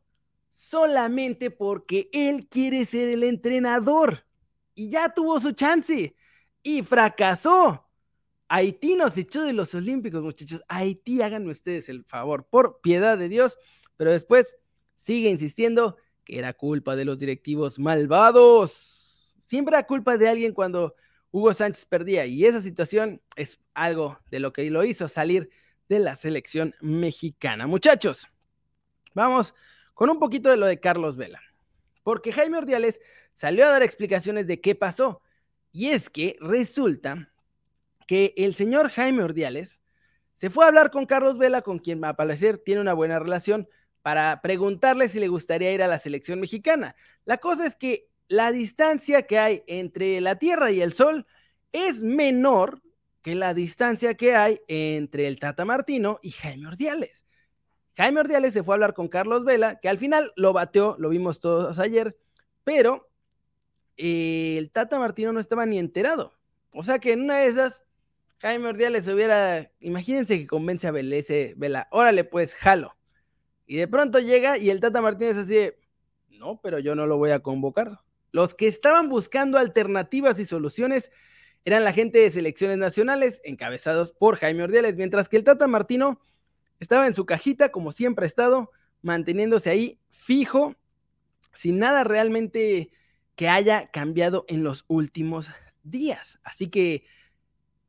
solamente 0.51 1.49
porque 1.49 2.09
él 2.11 2.47
quiere 2.47 2.85
ser 2.85 3.09
el 3.09 3.23
entrenador. 3.23 4.25
Y 4.75 4.89
ya 4.89 5.13
tuvo 5.13 5.39
su 5.39 5.53
chance 5.53 6.15
y 6.61 6.81
fracasó. 6.83 7.87
Haití 8.47 8.95
nos 8.95 9.17
echó 9.17 9.43
de 9.43 9.53
los 9.53 9.73
Olímpicos, 9.73 10.23
muchachos. 10.23 10.61
Haití, 10.67 11.21
háganme 11.21 11.51
ustedes 11.51 11.89
el 11.89 12.03
favor, 12.03 12.47
por 12.49 12.81
piedad 12.81 13.17
de 13.17 13.29
Dios. 13.29 13.57
Pero 13.97 14.11
después 14.11 14.55
sigue 14.95 15.29
insistiendo 15.29 15.97
que 16.23 16.39
era 16.39 16.53
culpa 16.53 16.95
de 16.95 17.05
los 17.05 17.17
directivos 17.17 17.79
malvados. 17.79 19.02
Siempre 19.53 19.85
culpa 19.85 20.17
de 20.17 20.27
alguien 20.27 20.51
cuando 20.51 20.95
Hugo 21.29 21.53
Sánchez 21.53 21.85
perdía. 21.85 22.25
Y 22.25 22.43
esa 22.43 22.59
situación 22.59 23.21
es 23.35 23.59
algo 23.75 24.19
de 24.31 24.39
lo 24.39 24.51
que 24.51 24.67
lo 24.71 24.83
hizo 24.83 25.07
salir 25.07 25.51
de 25.87 25.99
la 25.99 26.15
selección 26.15 26.73
mexicana. 26.81 27.67
Muchachos, 27.67 28.27
vamos 29.13 29.53
con 29.93 30.09
un 30.09 30.17
poquito 30.17 30.49
de 30.49 30.57
lo 30.57 30.65
de 30.65 30.79
Carlos 30.79 31.17
Vela, 31.17 31.39
porque 32.01 32.33
Jaime 32.33 32.57
Ordiales 32.57 32.99
salió 33.35 33.67
a 33.67 33.69
dar 33.69 33.83
explicaciones 33.83 34.47
de 34.47 34.59
qué 34.59 34.73
pasó. 34.73 35.21
Y 35.71 35.89
es 35.89 36.09
que 36.09 36.35
resulta 36.41 37.31
que 38.07 38.33
el 38.35 38.55
señor 38.55 38.89
Jaime 38.89 39.21
Ordiales 39.21 39.81
se 40.33 40.49
fue 40.49 40.65
a 40.65 40.69
hablar 40.69 40.89
con 40.89 41.05
Carlos 41.05 41.37
Vela, 41.37 41.61
con 41.61 41.77
quien 41.77 42.03
a 42.03 42.15
parecer 42.15 42.57
tiene 42.57 42.81
una 42.81 42.93
buena 42.93 43.19
relación, 43.19 43.69
para 44.01 44.41
preguntarle 44.41 45.09
si 45.09 45.19
le 45.19 45.27
gustaría 45.27 45.71
ir 45.71 45.83
a 45.83 45.87
la 45.87 45.99
selección 45.99 46.39
mexicana. 46.39 46.95
La 47.23 47.37
cosa 47.37 47.67
es 47.67 47.75
que 47.75 48.09
la 48.27 48.51
distancia 48.51 49.23
que 49.23 49.39
hay 49.39 49.63
entre 49.67 50.19
la 50.21 50.37
Tierra 50.37 50.71
y 50.71 50.81
el 50.81 50.93
Sol 50.93 51.25
es 51.71 52.03
menor 52.03 52.81
que 53.21 53.35
la 53.35 53.53
distancia 53.53 54.15
que 54.15 54.35
hay 54.35 54.61
entre 54.67 55.27
el 55.27 55.39
Tata 55.39 55.65
Martino 55.65 56.19
y 56.21 56.31
Jaime 56.31 56.67
Ordiales. 56.67 57.25
Jaime 57.95 58.19
Ordiales 58.19 58.53
se 58.53 58.63
fue 58.63 58.73
a 58.73 58.75
hablar 58.75 58.93
con 58.93 59.07
Carlos 59.07 59.45
Vela, 59.45 59.79
que 59.79 59.87
al 59.87 59.97
final 59.97 60.31
lo 60.35 60.51
bateó, 60.51 60.95
lo 60.99 61.09
vimos 61.09 61.39
todos 61.39 61.79
ayer, 61.79 62.17
pero 62.63 63.09
eh, 63.97 64.55
el 64.57 64.71
Tata 64.71 64.99
Martino 64.99 65.31
no 65.31 65.39
estaba 65.39 65.65
ni 65.65 65.77
enterado. 65.77 66.33
O 66.71 66.83
sea 66.83 66.99
que 66.99 67.13
en 67.13 67.21
una 67.21 67.37
de 67.37 67.47
esas, 67.47 67.83
Jaime 68.39 68.67
Ordiales 68.67 69.07
hubiera, 69.07 69.71
imagínense 69.79 70.37
que 70.39 70.47
convence 70.47 70.87
a 70.87 70.91
ese 70.91 71.53
Vela, 71.55 71.87
órale 71.91 72.23
pues, 72.23 72.55
jalo. 72.55 72.97
Y 73.65 73.77
de 73.77 73.87
pronto 73.87 74.19
llega 74.19 74.57
y 74.57 74.69
el 74.69 74.79
Tata 74.79 75.01
Martino 75.01 75.31
es 75.31 75.37
así, 75.37 75.71
no, 76.29 76.59
pero 76.61 76.79
yo 76.79 76.95
no 76.95 77.07
lo 77.07 77.17
voy 77.17 77.31
a 77.31 77.39
convocar. 77.39 78.01
Los 78.33 78.55
que 78.55 78.67
estaban 78.67 79.09
buscando 79.09 79.59
alternativas 79.59 80.39
y 80.39 80.45
soluciones 80.45 81.11
eran 81.65 81.83
la 81.83 81.93
gente 81.93 82.17
de 82.17 82.31
selecciones 82.31 82.77
nacionales, 82.77 83.39
encabezados 83.45 84.11
por 84.11 84.37
Jaime 84.37 84.63
Ordiales, 84.63 84.95
mientras 84.95 85.29
que 85.29 85.37
el 85.37 85.43
Tata 85.43 85.67
Martino 85.67 86.19
estaba 86.79 87.05
en 87.05 87.13
su 87.13 87.27
cajita, 87.27 87.69
como 87.69 87.91
siempre 87.91 88.25
ha 88.25 88.27
estado, 88.27 88.71
manteniéndose 89.03 89.69
ahí 89.69 89.99
fijo, 90.09 90.73
sin 91.53 91.77
nada 91.77 92.03
realmente 92.03 92.89
que 93.35 93.49
haya 93.49 93.91
cambiado 93.91 94.45
en 94.47 94.63
los 94.63 94.83
últimos 94.87 95.51
días. 95.83 96.39
Así 96.43 96.69
que, 96.69 97.05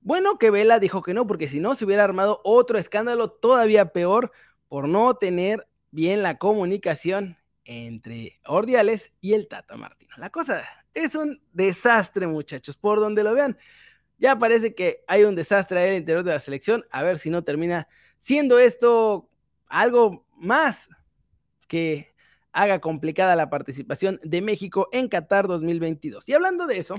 bueno 0.03 0.39
que 0.39 0.51
Vela 0.51 0.79
dijo 0.79 1.01
que 1.01 1.15
no, 1.15 1.27
porque 1.27 1.49
si 1.49 1.59
no 1.59 1.75
se 1.75 1.87
hubiera 1.87 2.05
armado 2.05 2.43
otro 2.45 2.79
escándalo 2.79 3.31
todavía 3.31 3.95
peor 3.95 4.31
por 4.69 4.89
no 4.89 5.15
tener 5.15 5.67
bien 5.91 6.23
la 6.23 6.37
comunicación 6.37 7.39
entre 7.65 8.41
Ordiales 8.47 9.13
y 9.21 9.35
el 9.35 9.49
Tata 9.49 9.77
Martino. 9.77 10.15
La 10.17 10.31
cosa 10.31 10.65
Es 10.93 11.15
un 11.15 11.43
desastre, 11.53 12.27
muchachos, 12.27 12.77
por 12.77 13.01
donde 13.01 13.25
lo 13.25 13.35
vean. 13.35 13.59
Ya 14.19 14.39
parece 14.39 14.75
que 14.75 15.05
hay 15.09 15.25
un 15.25 15.35
desastre 15.35 15.81
ahí 15.81 15.91
el 15.91 15.97
interior 15.97 16.25
de 16.25 16.33
la 16.33 16.41
selección. 16.41 16.87
A 16.91 17.03
ver 17.03 17.19
si 17.19 17.31
no 17.31 17.43
termina 17.43 17.89
siendo 18.19 18.59
esto 18.59 19.29
algo 19.67 20.25
más 20.37 20.89
que 21.67 22.15
haga 22.53 22.81
complicada 22.81 23.35
la 23.35 23.51
participación 23.51 24.21
de 24.23 24.41
México 24.41 24.89
en 24.93 25.09
Qatar 25.09 25.49
2022. 25.49 26.29
Y 26.29 26.33
hablando 26.33 26.67
de 26.67 26.79
eso, 26.79 26.97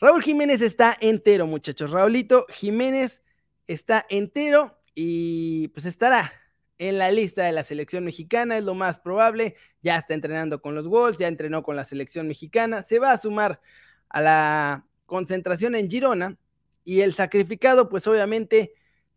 Raúl 0.00 0.22
Jiménez 0.22 0.60
está 0.60 0.96
entero, 1.00 1.46
muchachos. 1.46 1.90
Raulito 1.90 2.46
Jiménez 2.50 3.22
está 3.66 4.04
entero 4.08 4.80
y 4.94 5.68
pues 5.68 5.86
estará 5.86 6.32
en 6.78 6.98
la 6.98 7.10
lista 7.10 7.44
de 7.44 7.52
la 7.52 7.64
selección 7.64 8.04
mexicana, 8.04 8.56
es 8.56 8.64
lo 8.64 8.74
más 8.74 9.00
probable. 9.00 9.56
Ya 9.82 9.96
está 9.96 10.14
entrenando 10.14 10.62
con 10.62 10.74
los 10.74 10.86
Wolves, 10.86 11.18
ya 11.18 11.28
entrenó 11.28 11.62
con 11.62 11.76
la 11.76 11.84
selección 11.84 12.28
mexicana, 12.28 12.82
se 12.82 12.98
va 12.98 13.12
a 13.12 13.18
sumar 13.18 13.60
a 14.08 14.20
la 14.20 14.86
concentración 15.06 15.74
en 15.74 15.90
Girona 15.90 16.38
y 16.84 17.00
el 17.00 17.14
sacrificado, 17.14 17.88
pues 17.88 18.06
obviamente 18.06 18.72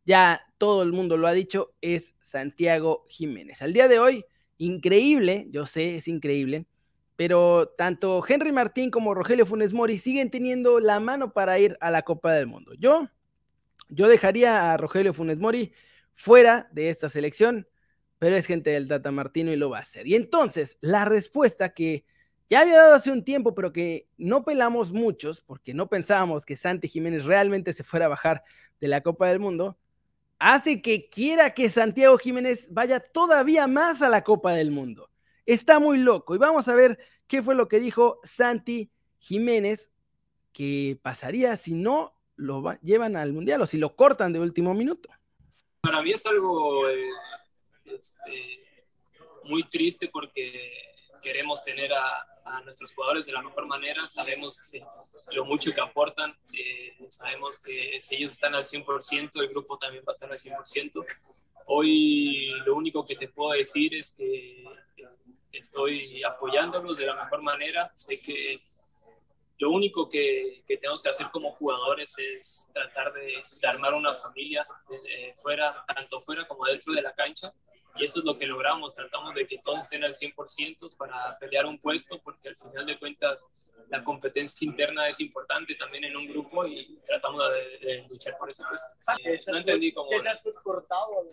ya 0.05 0.41
todo 0.57 0.83
el 0.83 0.91
mundo 0.91 1.17
lo 1.17 1.27
ha 1.27 1.33
dicho, 1.33 1.73
es 1.81 2.15
Santiago 2.21 3.05
Jiménez. 3.07 3.61
Al 3.61 3.73
día 3.73 3.87
de 3.87 3.99
hoy, 3.99 4.25
increíble, 4.57 5.47
yo 5.51 5.65
sé, 5.65 5.95
es 5.95 6.07
increíble, 6.07 6.65
pero 7.15 7.69
tanto 7.77 8.23
Henry 8.27 8.51
Martín 8.51 8.89
como 8.89 9.13
Rogelio 9.13 9.45
Funes 9.45 9.73
Mori 9.73 9.97
siguen 9.97 10.31
teniendo 10.31 10.79
la 10.79 10.99
mano 10.99 11.33
para 11.33 11.59
ir 11.59 11.77
a 11.81 11.91
la 11.91 12.01
Copa 12.01 12.33
del 12.33 12.47
Mundo. 12.47 12.73
Yo, 12.79 13.07
yo 13.89 14.07
dejaría 14.07 14.71
a 14.73 14.77
Rogelio 14.77 15.13
Funes 15.13 15.39
Mori 15.39 15.71
fuera 16.13 16.69
de 16.71 16.89
esta 16.89 17.09
selección, 17.09 17.67
pero 18.19 18.35
es 18.35 18.45
gente 18.45 18.69
del 18.69 18.87
Tata 18.87 19.11
Martino 19.11 19.51
y 19.51 19.55
lo 19.55 19.69
va 19.69 19.77
a 19.77 19.81
hacer. 19.81 20.07
Y 20.07 20.15
entonces, 20.15 20.77
la 20.81 21.05
respuesta 21.05 21.73
que 21.73 22.05
ya 22.49 22.61
había 22.61 22.77
dado 22.77 22.95
hace 22.95 23.11
un 23.11 23.23
tiempo, 23.23 23.55
pero 23.55 23.71
que 23.71 24.07
no 24.17 24.43
pelamos 24.43 24.91
muchos, 24.91 25.41
porque 25.41 25.73
no 25.73 25.87
pensábamos 25.87 26.45
que 26.45 26.57
Santi 26.57 26.89
Jiménez 26.89 27.23
realmente 27.23 27.71
se 27.71 27.83
fuera 27.83 28.07
a 28.07 28.09
bajar 28.09 28.43
de 28.79 28.89
la 28.89 29.01
Copa 29.01 29.27
del 29.27 29.39
Mundo, 29.39 29.77
hace 30.37 30.81
que 30.81 31.07
quiera 31.07 31.53
que 31.53 31.69
Santiago 31.69 32.17
Jiménez 32.17 32.67
vaya 32.71 32.99
todavía 32.99 33.67
más 33.67 34.01
a 34.01 34.09
la 34.09 34.23
Copa 34.23 34.53
del 34.53 34.71
Mundo. 34.71 35.09
Está 35.45 35.79
muy 35.79 35.97
loco. 35.97 36.35
Y 36.35 36.39
vamos 36.39 36.67
a 36.67 36.75
ver 36.75 36.99
qué 37.27 37.41
fue 37.41 37.55
lo 37.55 37.67
que 37.67 37.79
dijo 37.79 38.19
Santi 38.23 38.91
Jiménez, 39.19 39.89
que 40.51 40.99
pasaría 41.01 41.55
si 41.55 41.73
no 41.73 42.15
lo 42.35 42.77
llevan 42.81 43.15
al 43.15 43.33
Mundial 43.33 43.61
o 43.61 43.65
si 43.65 43.77
lo 43.77 43.95
cortan 43.95 44.33
de 44.33 44.39
último 44.39 44.73
minuto. 44.73 45.09
Para 45.81 46.01
mí 46.03 46.11
es 46.11 46.25
algo 46.27 46.87
eh, 46.87 47.09
este, 47.85 48.85
muy 49.45 49.63
triste 49.63 50.09
porque 50.09 50.71
queremos 51.21 51.61
tener 51.63 51.91
a, 51.93 52.27
nuestros 52.65 52.93
jugadores 52.93 53.25
de 53.27 53.31
la 53.31 53.41
mejor 53.41 53.65
manera. 53.65 54.09
Sabemos 54.09 54.59
lo 55.31 55.45
mucho 55.45 55.71
que 55.71 55.79
aportan. 55.79 56.35
Eh, 56.53 56.97
sabemos 57.09 57.59
que 57.59 57.97
si 58.01 58.15
ellos 58.15 58.33
están 58.33 58.55
al 58.55 58.65
100%, 58.65 59.29
el 59.41 59.47
grupo 59.47 59.77
también 59.77 60.03
va 60.05 60.11
a 60.11 60.11
estar 60.11 60.31
al 60.31 60.37
100%. 60.37 61.05
Hoy 61.67 62.49
lo 62.65 62.75
único 62.75 63.05
que 63.05 63.15
te 63.15 63.29
puedo 63.29 63.51
decir 63.51 63.95
es 63.95 64.13
que 64.13 64.65
estoy 65.51 66.21
apoyándolos 66.23 66.97
de 66.97 67.05
la 67.05 67.15
mejor 67.15 67.41
manera. 67.41 67.91
Sé 67.95 68.19
que 68.19 68.61
lo 69.61 69.69
único 69.69 70.09
que, 70.09 70.63
que 70.67 70.77
tenemos 70.77 71.03
que 71.03 71.09
hacer 71.09 71.27
como 71.31 71.51
jugadores 71.51 72.15
es 72.17 72.67
tratar 72.73 73.13
de, 73.13 73.45
armar 73.63 73.93
una 73.93 74.15
familia 74.15 74.67
fuera, 75.39 75.85
tanto 75.85 76.19
fuera 76.21 76.47
como 76.47 76.65
dentro 76.65 76.91
de 76.93 77.03
la 77.03 77.13
cancha. 77.13 77.53
Y 77.95 78.05
eso 78.05 78.19
es 78.19 78.25
lo 78.25 78.39
que 78.39 78.47
logramos. 78.47 78.95
Tratamos 78.95 79.35
de 79.35 79.45
que 79.45 79.59
todos 79.59 79.81
estén 79.81 80.03
al 80.03 80.15
100% 80.15 80.97
para 80.97 81.37
pelear 81.37 81.67
un 81.67 81.77
puesto, 81.77 82.19
porque 82.23 82.49
al 82.49 82.55
final 82.55 82.87
de 82.87 82.97
cuentas 82.97 83.47
la 83.89 84.03
competencia 84.03 84.65
interna 84.65 85.07
es 85.07 85.19
importante 85.19 85.75
también 85.75 86.05
en 86.05 86.17
un 86.17 86.27
grupo 86.27 86.65
y 86.65 86.97
tratamos 87.05 87.43
de, 87.53 88.03
luchar 88.09 88.35
por 88.39 88.49
ese 88.49 88.63
puesto. 88.67 88.89
no 89.51 89.57
entendí 89.59 89.93
cómo... 89.93 90.09
cortado? 90.63 91.27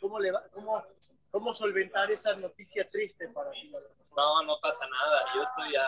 ¿Cómo, 0.00 0.18
le 0.18 0.32
va, 0.32 0.42
cómo, 0.52 0.84
¿Cómo 1.30 1.54
solventar 1.54 2.10
esa 2.10 2.34
noticia 2.34 2.84
triste 2.88 3.28
para 3.28 3.52
ti? 3.52 3.70
No, 4.16 4.42
no 4.42 4.58
pasa 4.60 4.88
nada. 4.88 5.24
Yo 5.36 5.42
estoy 5.42 5.76
a, 5.76 5.86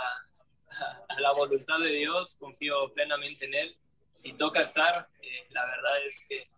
a, 0.81 1.05
la 1.21 1.33
voluntad 1.33 1.79
de 1.79 1.91
Dios, 1.91 2.37
confío 2.37 2.93
plenamente 2.93 3.47
en 3.47 3.55
Él. 3.55 3.77
Si 4.11 4.33
toca 4.35 4.63
estar, 4.63 5.09
eh, 5.23 5.47
la 5.51 5.65
verdad 5.65 6.07
es 6.07 6.27
que 6.27 6.49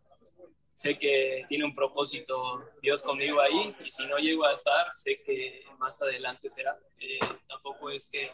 sé 0.73 0.99
que 0.99 1.45
tiene 1.49 1.65
un 1.65 1.75
propósito 1.75 2.65
Dios 2.83 3.03
conmigo 3.03 3.41
ahí 3.41 3.77
y 3.85 3.91
si 3.91 4.05
no 4.07 4.19
llego 4.19 4.45
a 4.45 4.53
estar, 4.53 4.93
sé 4.93 5.23
que 5.23 5.65
más 5.79 6.01
adelante 6.03 6.49
será. 6.49 6.77
Eh, 6.99 7.21
tampoco 7.49 7.91
es 7.91 8.09
que 8.09 8.33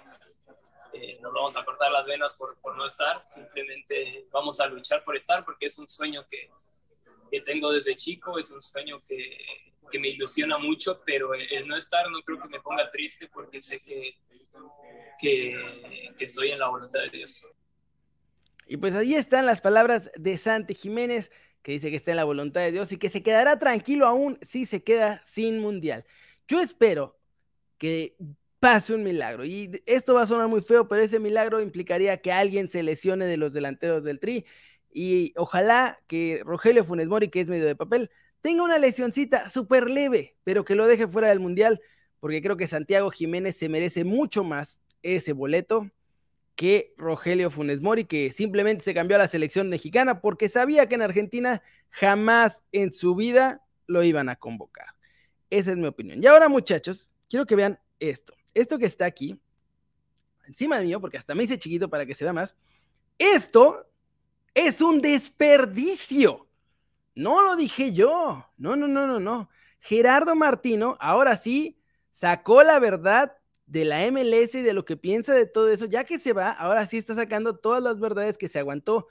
eh, 0.94 1.18
nos 1.20 1.32
vamos 1.32 1.56
a 1.56 1.64
cortar 1.64 1.92
las 1.92 2.06
venas 2.06 2.34
por, 2.34 2.56
por, 2.58 2.76
no 2.76 2.86
estar, 2.86 3.22
simplemente 3.26 4.26
vamos 4.30 4.58
a 4.58 4.66
luchar 4.66 5.04
por 5.04 5.16
estar 5.16 5.44
porque 5.44 5.66
es 5.66 5.78
un 5.78 5.88
sueño 5.88 6.26
que, 6.28 6.50
que 7.30 7.42
tengo 7.42 7.70
desde 7.70 7.94
chico, 7.94 8.38
es 8.38 8.50
un 8.50 8.62
sueño 8.62 9.02
que 9.06 9.36
que 9.90 9.98
me 9.98 10.08
ilusiona 10.08 10.56
mucho, 10.56 11.02
pero 11.04 11.34
el 11.34 11.68
no 11.68 11.76
estar 11.76 12.08
no 12.10 12.22
creo 12.22 12.40
que 12.40 12.48
me 12.48 12.60
ponga 12.60 12.90
triste 12.90 13.28
porque 13.28 13.60
sé 13.60 13.78
que, 13.80 14.14
que, 15.20 15.54
estoy 16.18 16.50
en 16.50 16.58
la 16.58 16.68
voluntad 16.68 17.00
de 17.00 17.10
Dios. 17.10 17.46
Y 18.66 18.76
pues 18.76 18.94
ahí 18.94 19.14
están 19.14 19.46
las 19.46 19.60
palabras 19.60 20.10
de 20.16 20.36
Santi 20.36 20.74
Jiménez, 20.74 21.30
que 21.62 21.72
dice 21.72 21.90
que 21.90 21.96
está 21.96 22.12
en 22.12 22.18
la 22.18 22.24
voluntad 22.24 22.60
de 22.60 22.72
Dios 22.72 22.92
y 22.92 22.98
que 22.98 23.08
se 23.08 23.22
quedará 23.22 23.58
tranquilo 23.58 24.06
aún 24.06 24.38
si 24.42 24.66
se 24.66 24.82
queda 24.82 25.22
sin 25.24 25.58
mundial. 25.58 26.04
Yo 26.46 26.60
espero 26.60 27.18
que 27.78 28.16
pase 28.60 28.94
un 28.94 29.02
milagro. 29.02 29.44
Y 29.44 29.82
esto 29.86 30.14
va 30.14 30.22
a 30.22 30.26
sonar 30.26 30.48
muy 30.48 30.62
feo, 30.62 30.86
pero 30.86 31.02
ese 31.02 31.18
milagro 31.18 31.60
implicaría 31.60 32.18
que 32.18 32.30
alguien 32.30 32.68
se 32.68 32.82
lesione 32.82 33.24
de 33.24 33.38
los 33.38 33.52
delanteros 33.52 34.04
del 34.04 34.20
Tri. 34.20 34.44
Y 34.92 35.32
ojalá 35.36 35.98
que 36.06 36.42
Rogelio 36.44 36.84
Funes 36.84 37.08
Mori, 37.08 37.28
que 37.28 37.40
es 37.40 37.48
medio 37.48 37.66
de 37.66 37.76
papel, 37.76 38.10
tenga 38.40 38.62
una 38.62 38.78
lesioncita 38.78 39.48
súper 39.48 39.88
leve, 39.90 40.36
pero 40.44 40.64
que 40.64 40.74
lo 40.74 40.86
deje 40.86 41.08
fuera 41.08 41.28
del 41.28 41.40
Mundial, 41.40 41.80
porque 42.20 42.42
creo 42.42 42.56
que 42.56 42.66
Santiago 42.66 43.10
Jiménez 43.10 43.56
se 43.56 43.68
merece 43.68 44.04
mucho 44.04 44.44
más 44.44 44.82
ese 45.02 45.32
boleto 45.32 45.90
que 46.60 46.92
Rogelio 46.98 47.50
Funes 47.50 47.80
Mori, 47.80 48.04
que 48.04 48.30
simplemente 48.30 48.84
se 48.84 48.92
cambió 48.92 49.16
a 49.16 49.20
la 49.20 49.28
selección 49.28 49.68
mexicana 49.70 50.20
porque 50.20 50.48
sabía 50.48 50.88
que 50.88 50.96
en 50.96 51.02
Argentina 51.02 51.62
jamás 51.88 52.64
en 52.72 52.92
su 52.92 53.14
vida 53.14 53.64
lo 53.86 54.02
iban 54.02 54.28
a 54.28 54.36
convocar. 54.36 54.88
Esa 55.48 55.70
es 55.70 55.76
mi 55.76 55.86
opinión. 55.86 56.22
Y 56.22 56.26
ahora, 56.26 56.48
muchachos, 56.48 57.08
quiero 57.28 57.46
que 57.46 57.56
vean 57.56 57.78
esto. 57.98 58.34
Esto 58.52 58.78
que 58.78 58.86
está 58.86 59.06
aquí, 59.06 59.40
encima 60.46 60.78
de 60.78 60.84
mío, 60.84 61.00
porque 61.00 61.16
hasta 61.16 61.34
me 61.34 61.44
hice 61.44 61.58
chiquito 61.58 61.88
para 61.88 62.04
que 62.04 62.14
se 62.14 62.24
vea 62.24 62.32
más. 62.32 62.54
Esto 63.18 63.90
es 64.54 64.80
un 64.80 65.00
desperdicio. 65.00 66.46
No 67.14 67.42
lo 67.42 67.56
dije 67.56 67.92
yo. 67.92 68.46
No, 68.56 68.76
no, 68.76 68.86
no, 68.86 69.06
no, 69.06 69.18
no. 69.18 69.48
Gerardo 69.80 70.34
Martino, 70.34 70.96
ahora 71.00 71.36
sí, 71.36 71.80
sacó 72.12 72.62
la 72.62 72.78
verdad 72.78 73.39
de 73.70 73.84
la 73.84 74.04
MLS 74.10 74.56
y 74.56 74.62
de 74.62 74.72
lo 74.74 74.84
que 74.84 74.96
piensa 74.96 75.32
de 75.32 75.46
todo 75.46 75.70
eso, 75.70 75.86
ya 75.86 76.02
que 76.02 76.18
se 76.18 76.32
va, 76.32 76.50
ahora 76.50 76.86
sí 76.86 76.98
está 76.98 77.14
sacando 77.14 77.56
todas 77.56 77.80
las 77.80 78.00
verdades 78.00 78.36
que 78.36 78.48
se 78.48 78.58
aguantó 78.58 79.06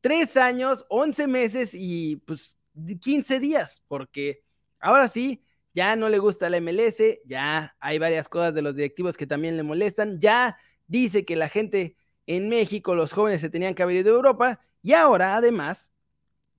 tres 0.00 0.36
años, 0.36 0.86
once 0.88 1.26
meses 1.26 1.70
y 1.74 2.16
pues 2.18 2.56
15 3.00 3.40
días, 3.40 3.82
porque 3.88 4.44
ahora 4.78 5.08
sí, 5.08 5.44
ya 5.74 5.96
no 5.96 6.08
le 6.08 6.18
gusta 6.20 6.48
la 6.48 6.60
MLS, 6.60 7.02
ya 7.24 7.76
hay 7.80 7.98
varias 7.98 8.28
cosas 8.28 8.54
de 8.54 8.62
los 8.62 8.76
directivos 8.76 9.16
que 9.16 9.26
también 9.26 9.56
le 9.56 9.64
molestan, 9.64 10.20
ya 10.20 10.56
dice 10.86 11.24
que 11.24 11.34
la 11.34 11.48
gente 11.48 11.96
en 12.26 12.48
México, 12.48 12.94
los 12.94 13.12
jóvenes 13.12 13.40
se 13.40 13.50
tenían 13.50 13.74
que 13.74 13.82
haber 13.82 13.96
ido 13.96 14.12
a 14.12 14.16
Europa, 14.16 14.60
y 14.82 14.92
ahora 14.92 15.34
además, 15.34 15.90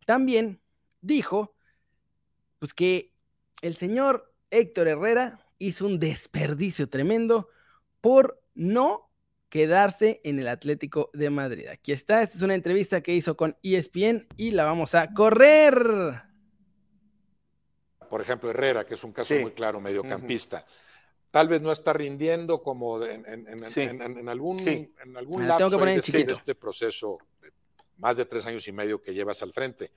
también 0.05 0.61
dijo 0.99 1.55
pues 2.59 2.73
que 2.73 3.13
el 3.61 3.75
señor 3.77 4.33
Héctor 4.49 4.89
Herrera 4.89 5.40
hizo 5.61 5.85
un 5.85 5.99
desperdicio 5.99 6.89
tremendo 6.89 7.47
por 8.01 8.41
no 8.55 9.09
quedarse 9.49 10.21
en 10.23 10.39
el 10.39 10.47
Atlético 10.47 11.11
de 11.13 11.29
Madrid. 11.29 11.67
Aquí 11.67 11.91
está, 11.91 12.23
esta 12.23 12.37
es 12.37 12.41
una 12.41 12.55
entrevista 12.55 13.01
que 13.01 13.13
hizo 13.13 13.37
con 13.37 13.57
ESPN 13.61 14.27
y 14.37 14.51
la 14.51 14.65
vamos 14.65 14.95
a 14.95 15.13
correr. 15.13 15.75
Por 18.09 18.21
ejemplo, 18.21 18.49
Herrera, 18.49 18.85
que 18.85 18.95
es 18.95 19.03
un 19.03 19.13
caso 19.13 19.35
muy 19.35 19.51
claro, 19.51 19.79
mediocampista. 19.79 20.65
Tal 21.29 21.47
vez 21.47 21.61
no 21.61 21.71
está 21.71 21.93
rindiendo 21.93 22.61
como 22.61 23.05
en, 23.05 23.25
algún, 24.27 24.59
en 24.67 25.17
algún 25.17 25.47
lapso 25.47 25.69
de, 25.77 25.95
este 25.95 26.55
proceso 26.55 27.19
de 27.39 27.53
más 27.97 28.17
de 28.17 28.25
tres 28.25 28.45
años 28.45 28.67
y 28.67 28.71
medio 28.71 29.01
que 29.01 29.13
llevas 29.13 29.41
al 29.43 29.53
frente. 29.53 29.91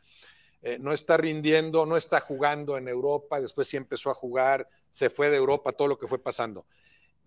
Eh, 0.66 0.78
no 0.80 0.94
está 0.94 1.18
rindiendo, 1.18 1.84
no 1.84 1.94
está 1.94 2.20
jugando 2.20 2.78
en 2.78 2.88
Europa, 2.88 3.38
después 3.38 3.68
sí 3.68 3.76
empezó 3.76 4.10
a 4.10 4.14
jugar, 4.14 4.66
se 4.90 5.10
fue 5.10 5.28
de 5.28 5.36
Europa, 5.36 5.72
todo 5.72 5.88
lo 5.88 5.98
que 5.98 6.08
fue 6.08 6.18
pasando. 6.18 6.64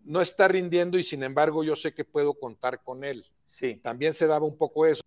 No 0.03 0.21
está 0.21 0.47
rindiendo 0.47 0.97
y 0.97 1.03
sin 1.03 1.21
embargo 1.21 1.63
yo 1.63 1.75
sé 1.75 1.93
que 1.93 2.03
puedo 2.03 2.33
contar 2.33 2.81
con 2.81 3.03
él. 3.03 3.27
Sí. 3.45 3.75
También 3.75 4.15
se 4.15 4.25
daba 4.25 4.43
un 4.47 4.57
poco 4.57 4.87
eso. 4.87 5.03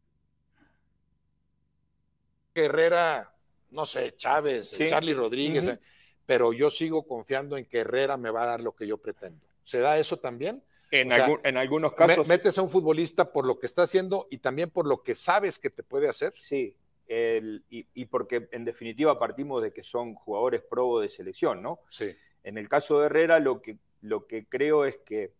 Herrera, 2.54 3.34
no 3.70 3.84
sé, 3.84 4.14
Chávez, 4.16 4.78
Charlie 4.86 5.14
Rodríguez, 5.14 5.66
eh, 5.66 5.80
pero 6.24 6.52
yo 6.52 6.70
sigo 6.70 7.08
confiando 7.08 7.56
en 7.56 7.64
que 7.64 7.78
Herrera 7.78 8.16
me 8.16 8.30
va 8.30 8.44
a 8.44 8.46
dar 8.46 8.62
lo 8.62 8.76
que 8.76 8.86
yo 8.86 8.98
pretendo. 8.98 9.44
¿Se 9.64 9.80
da 9.80 9.98
eso 9.98 10.18
también? 10.18 10.62
En, 10.92 11.10
en 11.10 11.56
algunos 11.56 11.94
casos. 11.94 12.28
metes 12.28 12.58
a 12.58 12.62
un 12.62 12.68
futbolista 12.68 13.32
por 13.32 13.44
lo 13.44 13.58
que 13.58 13.66
está 13.66 13.82
haciendo 13.82 14.28
y 14.30 14.38
también 14.38 14.70
por 14.70 14.86
lo 14.86 15.02
que 15.02 15.16
sabes 15.16 15.58
que 15.58 15.70
te 15.70 15.82
puede 15.82 16.08
hacer. 16.08 16.32
Sí, 16.36 16.76
y, 17.10 18.04
porque 18.06 18.48
en 18.52 18.64
definitiva 18.64 19.18
partimos 19.18 19.62
de 19.62 19.72
que 19.72 19.82
son 19.82 20.14
jugadores 20.14 20.62
pro 20.62 21.00
de 21.00 21.08
selección, 21.08 21.62
¿no? 21.62 21.80
Sí. 21.88 22.14
En 22.44 22.56
el 22.56 22.68
caso 22.68 23.00
de 23.00 23.06
Herrera, 23.06 23.40
lo 23.40 23.60
que, 23.60 23.78
lo 24.02 24.26
que 24.26 24.46
creo 24.46 24.84
es 24.84 24.98
que 24.98 25.34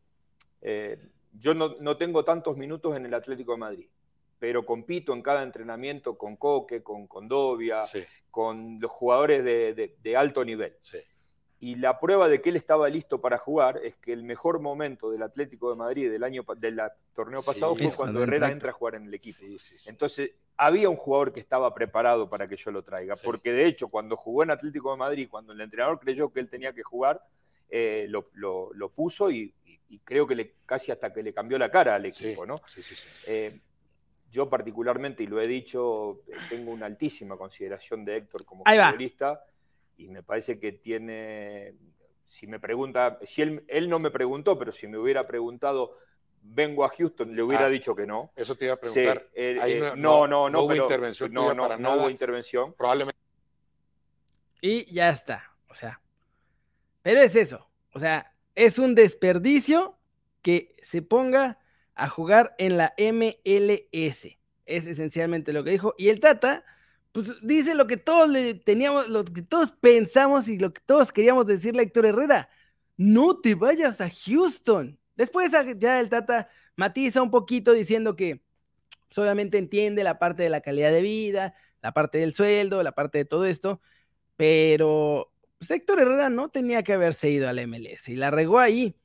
eh, 0.62 0.99
yo 1.33 1.55
no, 1.55 1.97
tengo 1.97 2.25
tantos 2.25 2.57
minutos 2.57 2.97
en 2.97 3.07
el 3.07 3.15
Atlético 3.15 3.53
de 3.53 3.59
Madrid, 3.59 3.89
pero 4.39 4.67
compito 4.67 5.12
en 5.12 5.23
cada 5.23 5.43
entrenamiento 5.43 6.19
con 6.19 6.37
Coque, 6.37 6.83
con 6.83 7.07
Condovia, 7.07 7.81
con 8.31 8.81
los 8.81 8.91
jugadores 8.91 9.45
de, 9.45 9.97
de 9.97 10.17
alto 10.17 10.45
nivel. 10.45 10.77
Sí. 10.81 10.99
Y 11.62 11.75
la 11.75 12.00
prueba 12.00 12.27
de 12.27 12.41
que 12.41 12.49
él 12.49 12.57
estaba 12.57 12.89
listo 12.89 13.21
para 13.21 13.37
jugar 13.37 13.81
es 13.85 13.95
que 13.97 14.15
el 14.15 14.25
mejor 14.25 14.61
momento 14.61 15.11
del 15.11 15.23
Atlético 15.23 15.69
de 15.69 15.77
Madrid 15.77 16.11
del 16.11 16.25
año 16.25 16.43
del 16.57 16.81
torneo 17.15 17.43
pasado 17.43 17.77
fue 17.77 17.93
cuando 17.95 18.23
Herrera 18.23 18.50
entra 18.50 18.71
a 18.71 18.73
jugar 18.73 18.95
en 18.95 19.05
el 19.05 19.12
equipo. 19.12 19.41
Entonces, 19.87 20.33
había 20.62 20.90
un 20.90 20.97
jugador 20.97 21.33
que 21.33 21.40
estaba 21.40 21.73
preparado 21.73 22.29
para 22.29 22.47
que 22.47 22.55
yo 22.55 22.71
lo 22.71 22.83
traiga, 22.83 23.14
porque 23.25 23.50
de 23.50 23.64
hecho, 23.64 23.88
cuando 23.88 24.14
jugó 24.14 24.43
en 24.43 24.50
Atlético 24.50 24.90
de 24.90 24.99
Madrid, 24.99 25.26
cuando 25.31 25.55
el 25.55 25.61
entrenador 25.62 25.99
creyó 25.99 26.31
que 26.31 26.40
él 26.40 26.50
tenía 26.50 26.75
que 26.75 26.83
jugar, 26.83 27.23
eh, 27.71 28.07
lo, 28.11 28.29
puso 28.95 29.31
y, 29.31 29.55
creo 30.05 30.26
que 30.26 30.35
le, 30.35 30.55
casi 30.67 30.93
hasta 30.93 31.14
que 31.14 31.23
le 31.23 31.33
cambió 31.33 31.57
la 31.57 31.71
cara 31.71 31.95
al 31.95 32.05
equipo, 32.05 32.45
¿no? 32.45 32.61
Eh, 33.26 33.59
yo 34.31 34.50
particularmente, 34.50 35.23
y 35.23 35.29
lo 35.29 35.40
he 35.40 35.47
dicho, 35.47 36.21
eh, 36.29 36.37
tengo 36.50 36.73
una 36.73 36.85
altísima 36.85 37.38
consideración 37.38 38.05
de 38.05 38.19
Héctor 38.19 38.45
como 38.45 38.64
futbolista 38.64 39.43
y 39.97 40.09
me 40.09 40.23
parece 40.23 40.61
que 40.61 40.73
tiene, 40.73 41.73
si 42.23 42.47
me 42.47 42.61
pregunta, 42.61 43.19
si 43.23 43.40
él, 43.40 43.64
él 43.67 43.88
no 43.88 43.99
me 43.99 44.11
preguntó, 44.11 44.59
pero 44.59 44.73
si 44.73 44.88
me 44.88 44.99
hubiera 44.99 45.26
preguntado, 45.26 45.97
vengo 46.43 46.85
a 46.85 46.89
Houston, 46.89 47.35
le 47.35 47.43
hubiera 47.43 47.67
ah, 47.67 47.69
dicho 47.69 47.95
que 47.95 48.07
no. 48.07 48.33
Eso 48.37 48.55
te 48.55 48.67
iba 48.67 48.75
a 48.75 48.81
preguntar. 48.81 49.29
Eh, 49.35 49.93
no, 49.97 50.27
no, 50.27 50.51
no, 50.51 50.63
hubo 50.63 50.75
intervención. 50.75 51.33
No, 51.33 51.55
no, 51.55 51.77
no 51.77 51.97
hubo 51.97 52.11
intervención. 52.11 52.75
Probablemente. 52.75 53.19
Y 54.61 54.93
ya 54.93 55.11
está. 55.11 55.55
O 55.69 55.75
sea, 55.75 56.01
pero 57.03 57.21
es 57.21 57.37
eso. 57.37 57.69
O 57.93 57.99
sea, 57.99 58.35
es 58.55 58.79
un 58.79 58.95
desperdicio 58.95 59.99
que 60.43 60.77
se 60.83 61.03
ponga 61.03 61.59
a 61.95 62.09
jugar 62.09 62.55
en 62.59 62.77
la 62.77 62.95
MLS. 62.99 64.39
Es 64.67 64.87
esencialmente 64.87 65.53
lo 65.53 65.65
que 65.65 65.71
dijo. 65.71 65.95
Y 65.99 66.09
el 66.09 66.21
Tata 66.21 66.65
pues 67.13 67.27
dice 67.43 67.75
lo 67.75 67.87
que 67.87 67.97
todos 67.97 68.29
le 68.29 68.55
teníamos, 68.55 69.09
lo 69.09 69.25
que 69.25 69.43
todos 69.43 69.73
pensamos 69.73 70.47
y 70.49 70.59
lo 70.59 70.73
que 70.73 70.81
todos 70.87 71.13
queríamos 71.13 71.47
decirle 71.47 71.81
a 71.81 71.85
Héctor 71.85 72.07
Herrera. 72.07 72.49
No 72.97 73.41
te 73.41 73.55
vayas 73.55 74.01
a 74.01 74.11
Houston. 74.11 75.00
Después 75.21 75.50
ya 75.77 76.00
el 76.00 76.09
Tata 76.09 76.49
matiza 76.77 77.21
un 77.21 77.31
poquito 77.31 77.75
diciendo 77.75 78.17
que 78.17 78.41
pues, 79.07 79.19
obviamente 79.19 79.59
entiende 79.59 80.03
la 80.03 80.19
parte 80.19 80.43
de 80.43 80.49
la 80.49 80.62
calidad 80.62 80.91
de 80.93 81.03
vida, 81.03 81.55
la 81.83 81.93
parte 81.93 82.17
del 82.17 82.33
sueldo, 82.33 82.83
la 82.83 82.93
parte 82.93 83.19
de 83.19 83.25
todo 83.27 83.45
esto, 83.45 83.83
pero 84.39 85.31
pues, 85.59 85.73
Héctor 85.73 86.00
Herrera 86.00 86.31
no 86.31 86.49
tenía 86.49 86.83
que 86.83 86.95
haberse 86.95 87.29
ido 87.29 87.50
al 87.50 87.59
MLS 87.69 88.09
y 88.09 88.17
la 88.17 88.31
regó 88.31 88.61
ahí. 88.61 88.97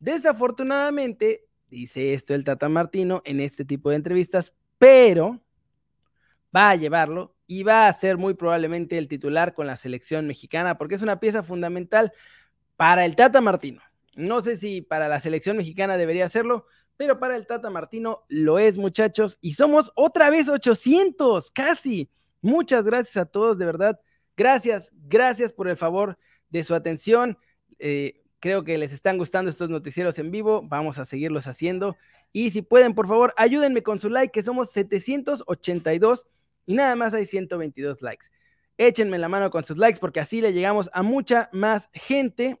Desafortunadamente, 0.00 1.46
dice 1.70 2.12
esto 2.12 2.34
el 2.34 2.44
Tata 2.44 2.68
Martino 2.68 3.22
en 3.24 3.40
este 3.40 3.64
tipo 3.64 3.88
de 3.88 3.96
entrevistas, 3.96 4.52
pero 4.76 5.40
va 6.54 6.68
a 6.68 6.76
llevarlo 6.76 7.34
y 7.46 7.62
va 7.62 7.88
a 7.88 7.92
ser 7.94 8.18
muy 8.18 8.34
probablemente 8.34 8.98
el 8.98 9.08
titular 9.08 9.54
con 9.54 9.66
la 9.66 9.76
selección 9.76 10.26
mexicana 10.26 10.76
porque 10.76 10.96
es 10.96 11.00
una 11.00 11.20
pieza 11.20 11.42
fundamental 11.42 12.12
para 12.76 13.06
el 13.06 13.16
Tata 13.16 13.40
Martino. 13.40 13.80
No 14.16 14.42
sé 14.42 14.56
si 14.56 14.82
para 14.82 15.08
la 15.08 15.20
selección 15.20 15.56
mexicana 15.56 15.96
debería 15.96 16.26
hacerlo, 16.26 16.66
pero 16.96 17.18
para 17.18 17.36
el 17.36 17.46
Tata 17.46 17.70
Martino 17.70 18.24
lo 18.28 18.58
es, 18.58 18.76
muchachos. 18.76 19.38
Y 19.40 19.54
somos 19.54 19.92
otra 19.96 20.30
vez 20.30 20.48
800, 20.48 21.50
casi. 21.50 22.10
Muchas 22.40 22.84
gracias 22.84 23.16
a 23.16 23.26
todos, 23.26 23.58
de 23.58 23.66
verdad. 23.66 24.00
Gracias, 24.36 24.90
gracias 24.92 25.52
por 25.52 25.68
el 25.68 25.76
favor 25.76 26.18
de 26.50 26.62
su 26.62 26.74
atención. 26.74 27.38
Eh, 27.78 28.22
creo 28.38 28.64
que 28.64 28.78
les 28.78 28.92
están 28.92 29.18
gustando 29.18 29.50
estos 29.50 29.70
noticieros 29.70 30.18
en 30.18 30.30
vivo. 30.30 30.62
Vamos 30.64 30.98
a 30.98 31.04
seguirlos 31.04 31.46
haciendo. 31.46 31.96
Y 32.32 32.50
si 32.50 32.62
pueden, 32.62 32.94
por 32.94 33.08
favor, 33.08 33.32
ayúdenme 33.36 33.82
con 33.82 33.98
su 33.98 34.10
like, 34.10 34.32
que 34.32 34.42
somos 34.42 34.70
782 34.70 36.26
y 36.66 36.74
nada 36.74 36.96
más 36.96 37.14
hay 37.14 37.26
122 37.26 38.02
likes. 38.02 38.26
Échenme 38.76 39.18
la 39.18 39.28
mano 39.28 39.50
con 39.50 39.64
sus 39.64 39.78
likes 39.78 40.00
porque 40.00 40.20
así 40.20 40.40
le 40.40 40.52
llegamos 40.52 40.90
a 40.92 41.02
mucha 41.02 41.48
más 41.52 41.90
gente 41.92 42.60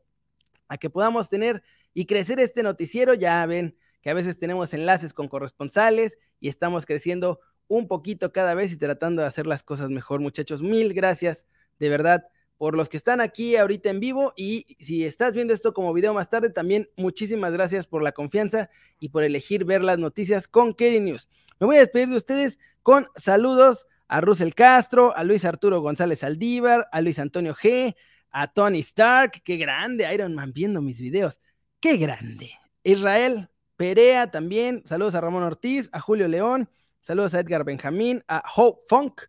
a 0.74 0.78
que 0.78 0.90
podamos 0.90 1.28
tener 1.28 1.62
y 1.94 2.06
crecer 2.06 2.40
este 2.40 2.62
noticiero. 2.62 3.14
Ya 3.14 3.44
ven 3.46 3.76
que 4.02 4.10
a 4.10 4.14
veces 4.14 4.38
tenemos 4.38 4.74
enlaces 4.74 5.14
con 5.14 5.28
corresponsales 5.28 6.18
y 6.40 6.48
estamos 6.48 6.84
creciendo 6.84 7.40
un 7.68 7.88
poquito 7.88 8.32
cada 8.32 8.54
vez 8.54 8.72
y 8.72 8.76
tratando 8.76 9.22
de 9.22 9.28
hacer 9.28 9.46
las 9.46 9.62
cosas 9.62 9.88
mejor, 9.88 10.20
muchachos. 10.20 10.62
Mil 10.62 10.92
gracias 10.92 11.46
de 11.78 11.88
verdad 11.88 12.26
por 12.58 12.76
los 12.76 12.88
que 12.88 12.96
están 12.96 13.20
aquí 13.20 13.56
ahorita 13.56 13.90
en 13.90 14.00
vivo 14.00 14.32
y 14.36 14.76
si 14.78 15.04
estás 15.04 15.34
viendo 15.34 15.54
esto 15.54 15.72
como 15.72 15.92
video 15.92 16.14
más 16.14 16.28
tarde, 16.28 16.50
también 16.50 16.88
muchísimas 16.96 17.52
gracias 17.52 17.86
por 17.86 18.02
la 18.02 18.12
confianza 18.12 18.70
y 19.00 19.08
por 19.08 19.24
elegir 19.24 19.64
ver 19.64 19.82
las 19.82 19.98
noticias 19.98 20.46
con 20.46 20.74
Kerry 20.74 21.00
News. 21.00 21.28
Me 21.58 21.66
voy 21.66 21.76
a 21.76 21.80
despedir 21.80 22.08
de 22.08 22.16
ustedes 22.16 22.58
con 22.82 23.08
saludos 23.16 23.88
a 24.06 24.20
Russell 24.20 24.52
Castro, 24.52 25.16
a 25.16 25.24
Luis 25.24 25.44
Arturo 25.44 25.80
González 25.80 26.22
Aldívar, 26.22 26.88
a 26.92 27.00
Luis 27.00 27.18
Antonio 27.18 27.54
G, 27.54 27.96
a 28.34 28.48
Tony 28.48 28.80
Stark, 28.80 29.42
qué 29.44 29.56
grande, 29.56 30.12
Iron 30.12 30.34
Man 30.34 30.52
viendo 30.52 30.82
mis 30.82 31.00
videos, 31.00 31.40
qué 31.78 31.96
grande. 31.96 32.50
Israel 32.82 33.48
Perea 33.76 34.28
también, 34.32 34.82
saludos 34.84 35.14
a 35.14 35.20
Ramón 35.20 35.44
Ortiz, 35.44 35.88
a 35.92 36.00
Julio 36.00 36.26
León, 36.26 36.68
saludos 37.00 37.34
a 37.34 37.40
Edgar 37.40 37.62
Benjamín, 37.62 38.24
a 38.26 38.42
Hope 38.56 38.82
Funk, 38.88 39.22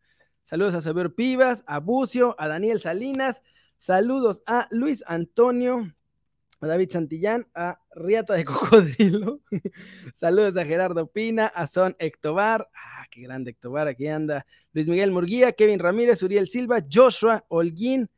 saludos 0.43 0.73
a 0.73 0.81
Xavier 0.81 1.13
Pivas, 1.13 1.63
a 1.67 1.79
Bucio, 1.79 2.35
a 2.39 2.47
Daniel 2.47 2.81
Salinas, 2.81 3.43
saludos 3.77 4.41
a 4.47 4.67
Luis 4.71 5.03
Antonio, 5.05 5.95
a 6.59 6.65
David 6.65 6.89
Santillán, 6.89 7.45
a 7.53 7.79
Riata 7.93 8.33
de 8.33 8.43
Cocodrilo. 8.43 9.41
Saludos 10.15 10.57
a 10.57 10.65
Gerardo 10.65 11.05
Pina, 11.05 11.45
a 11.45 11.67
Son 11.67 11.95
Ectobar. 11.99 12.67
Ah, 12.73 13.05
qué 13.11 13.21
grande 13.21 13.51
Ectobar, 13.51 13.87
aquí 13.87 14.07
anda. 14.07 14.47
Luis 14.73 14.87
Miguel 14.87 15.11
Murguía, 15.11 15.51
Kevin 15.51 15.79
Ramírez, 15.79 16.23
Uriel 16.23 16.47
Silva, 16.47 16.79
Joshua 16.91 17.45
Holguín, 17.49 18.09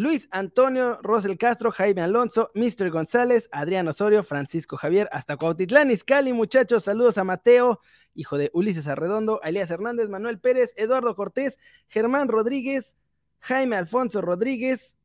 Luis 0.00 0.28
Antonio, 0.30 0.98
Rosel 1.02 1.36
Castro, 1.36 1.70
Jaime 1.70 2.00
Alonso, 2.00 2.50
Mr. 2.54 2.88
González, 2.90 3.50
Adrián 3.52 3.86
Osorio, 3.86 4.22
Francisco 4.22 4.78
Javier, 4.78 5.10
hasta 5.12 5.36
Cuautitlán, 5.36 5.90
Iscali, 5.90 6.32
muchachos. 6.32 6.84
Saludos 6.84 7.18
a 7.18 7.24
Mateo, 7.24 7.80
hijo 8.14 8.38
de 8.38 8.50
Ulises 8.54 8.88
Arredondo, 8.88 9.40
a 9.42 9.50
Elías 9.50 9.70
Hernández, 9.70 10.08
Manuel 10.08 10.40
Pérez, 10.40 10.72
Eduardo 10.78 11.14
Cortés, 11.14 11.58
Germán 11.86 12.28
Rodríguez, 12.28 12.94
Jaime 13.40 13.76
Alfonso 13.76 14.22
Rodríguez 14.22 14.96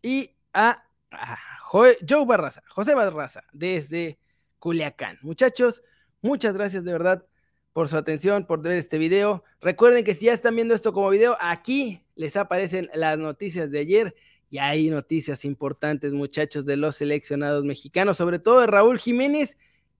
y 0.00 0.34
a 0.54 0.84
Ah, 1.10 1.36
Joe 1.70 2.24
Barraza, 2.26 2.62
José 2.68 2.94
Barraza, 2.94 3.42
desde 3.52 4.18
Culiacán. 4.58 5.18
Muchachos, 5.20 5.82
muchas 6.22 6.54
gracias 6.54 6.82
de 6.84 6.92
verdad 6.92 7.26
por 7.72 7.88
su 7.88 7.96
atención, 7.96 8.46
por 8.46 8.62
ver 8.62 8.78
este 8.78 8.96
video. 8.96 9.44
Recuerden 9.60 10.04
que 10.04 10.14
si 10.14 10.26
ya 10.26 10.32
están 10.32 10.54
viendo 10.54 10.74
esto 10.74 10.92
como 10.92 11.10
video, 11.10 11.36
aquí 11.40 12.04
les 12.14 12.36
aparecen 12.36 12.88
las 12.94 13.18
noticias 13.18 13.70
de 13.70 13.80
ayer 13.80 14.14
y 14.50 14.58
hay 14.58 14.90
noticias 14.90 15.44
importantes, 15.44 16.12
muchachos, 16.12 16.66
de 16.66 16.76
los 16.76 16.96
seleccionados 16.96 17.64
mexicanos, 17.64 18.16
sobre 18.16 18.40
todo 18.40 18.60
de 18.60 18.66
Raúl 18.66 18.98
Jiménez. 18.98 19.56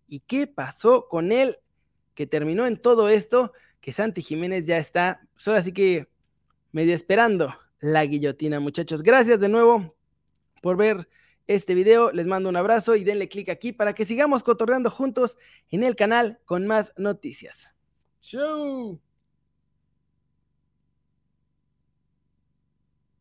¿Y 0.09 0.21
qué 0.21 0.49
pasó 0.49 1.07
con 1.09 1.31
él? 1.31 1.59
Que 2.15 2.27
terminó 2.27 2.67
en 2.67 2.77
todo 2.77 3.09
esto, 3.09 3.53
que 3.81 3.93
Santi 3.93 4.23
Jiménez 4.23 4.67
ya 4.67 4.77
está, 4.77 5.21
pues 5.33 5.47
ahora 5.47 5.63
sí 5.63 5.73
que 5.73 6.09
medio 6.73 6.95
esperando 6.95 7.55
la 7.79 8.05
guillotina, 8.05 8.59
muchachos. 8.59 9.05
Gracias 9.05 9.39
de 9.39 9.49
nuevo 9.49 9.95
por 10.61 10.77
ver 10.77 11.09
este 11.47 11.75
video. 11.75 12.11
Les 12.11 12.27
mando 12.27 12.49
un 12.49 12.57
abrazo 12.57 12.97
y 12.97 13.05
denle 13.05 13.29
click 13.29 13.49
aquí 13.51 13.73
para 13.73 13.95
que 13.95 14.05
sigamos 14.05 14.43
cotorreando 14.43 14.91
juntos 14.91 15.39
en 15.71 15.85
el 15.85 15.95
canal 15.95 16.41
con 16.45 16.67
más 16.67 16.93
noticias. 16.97 17.73
¡Chau! 18.21 19.01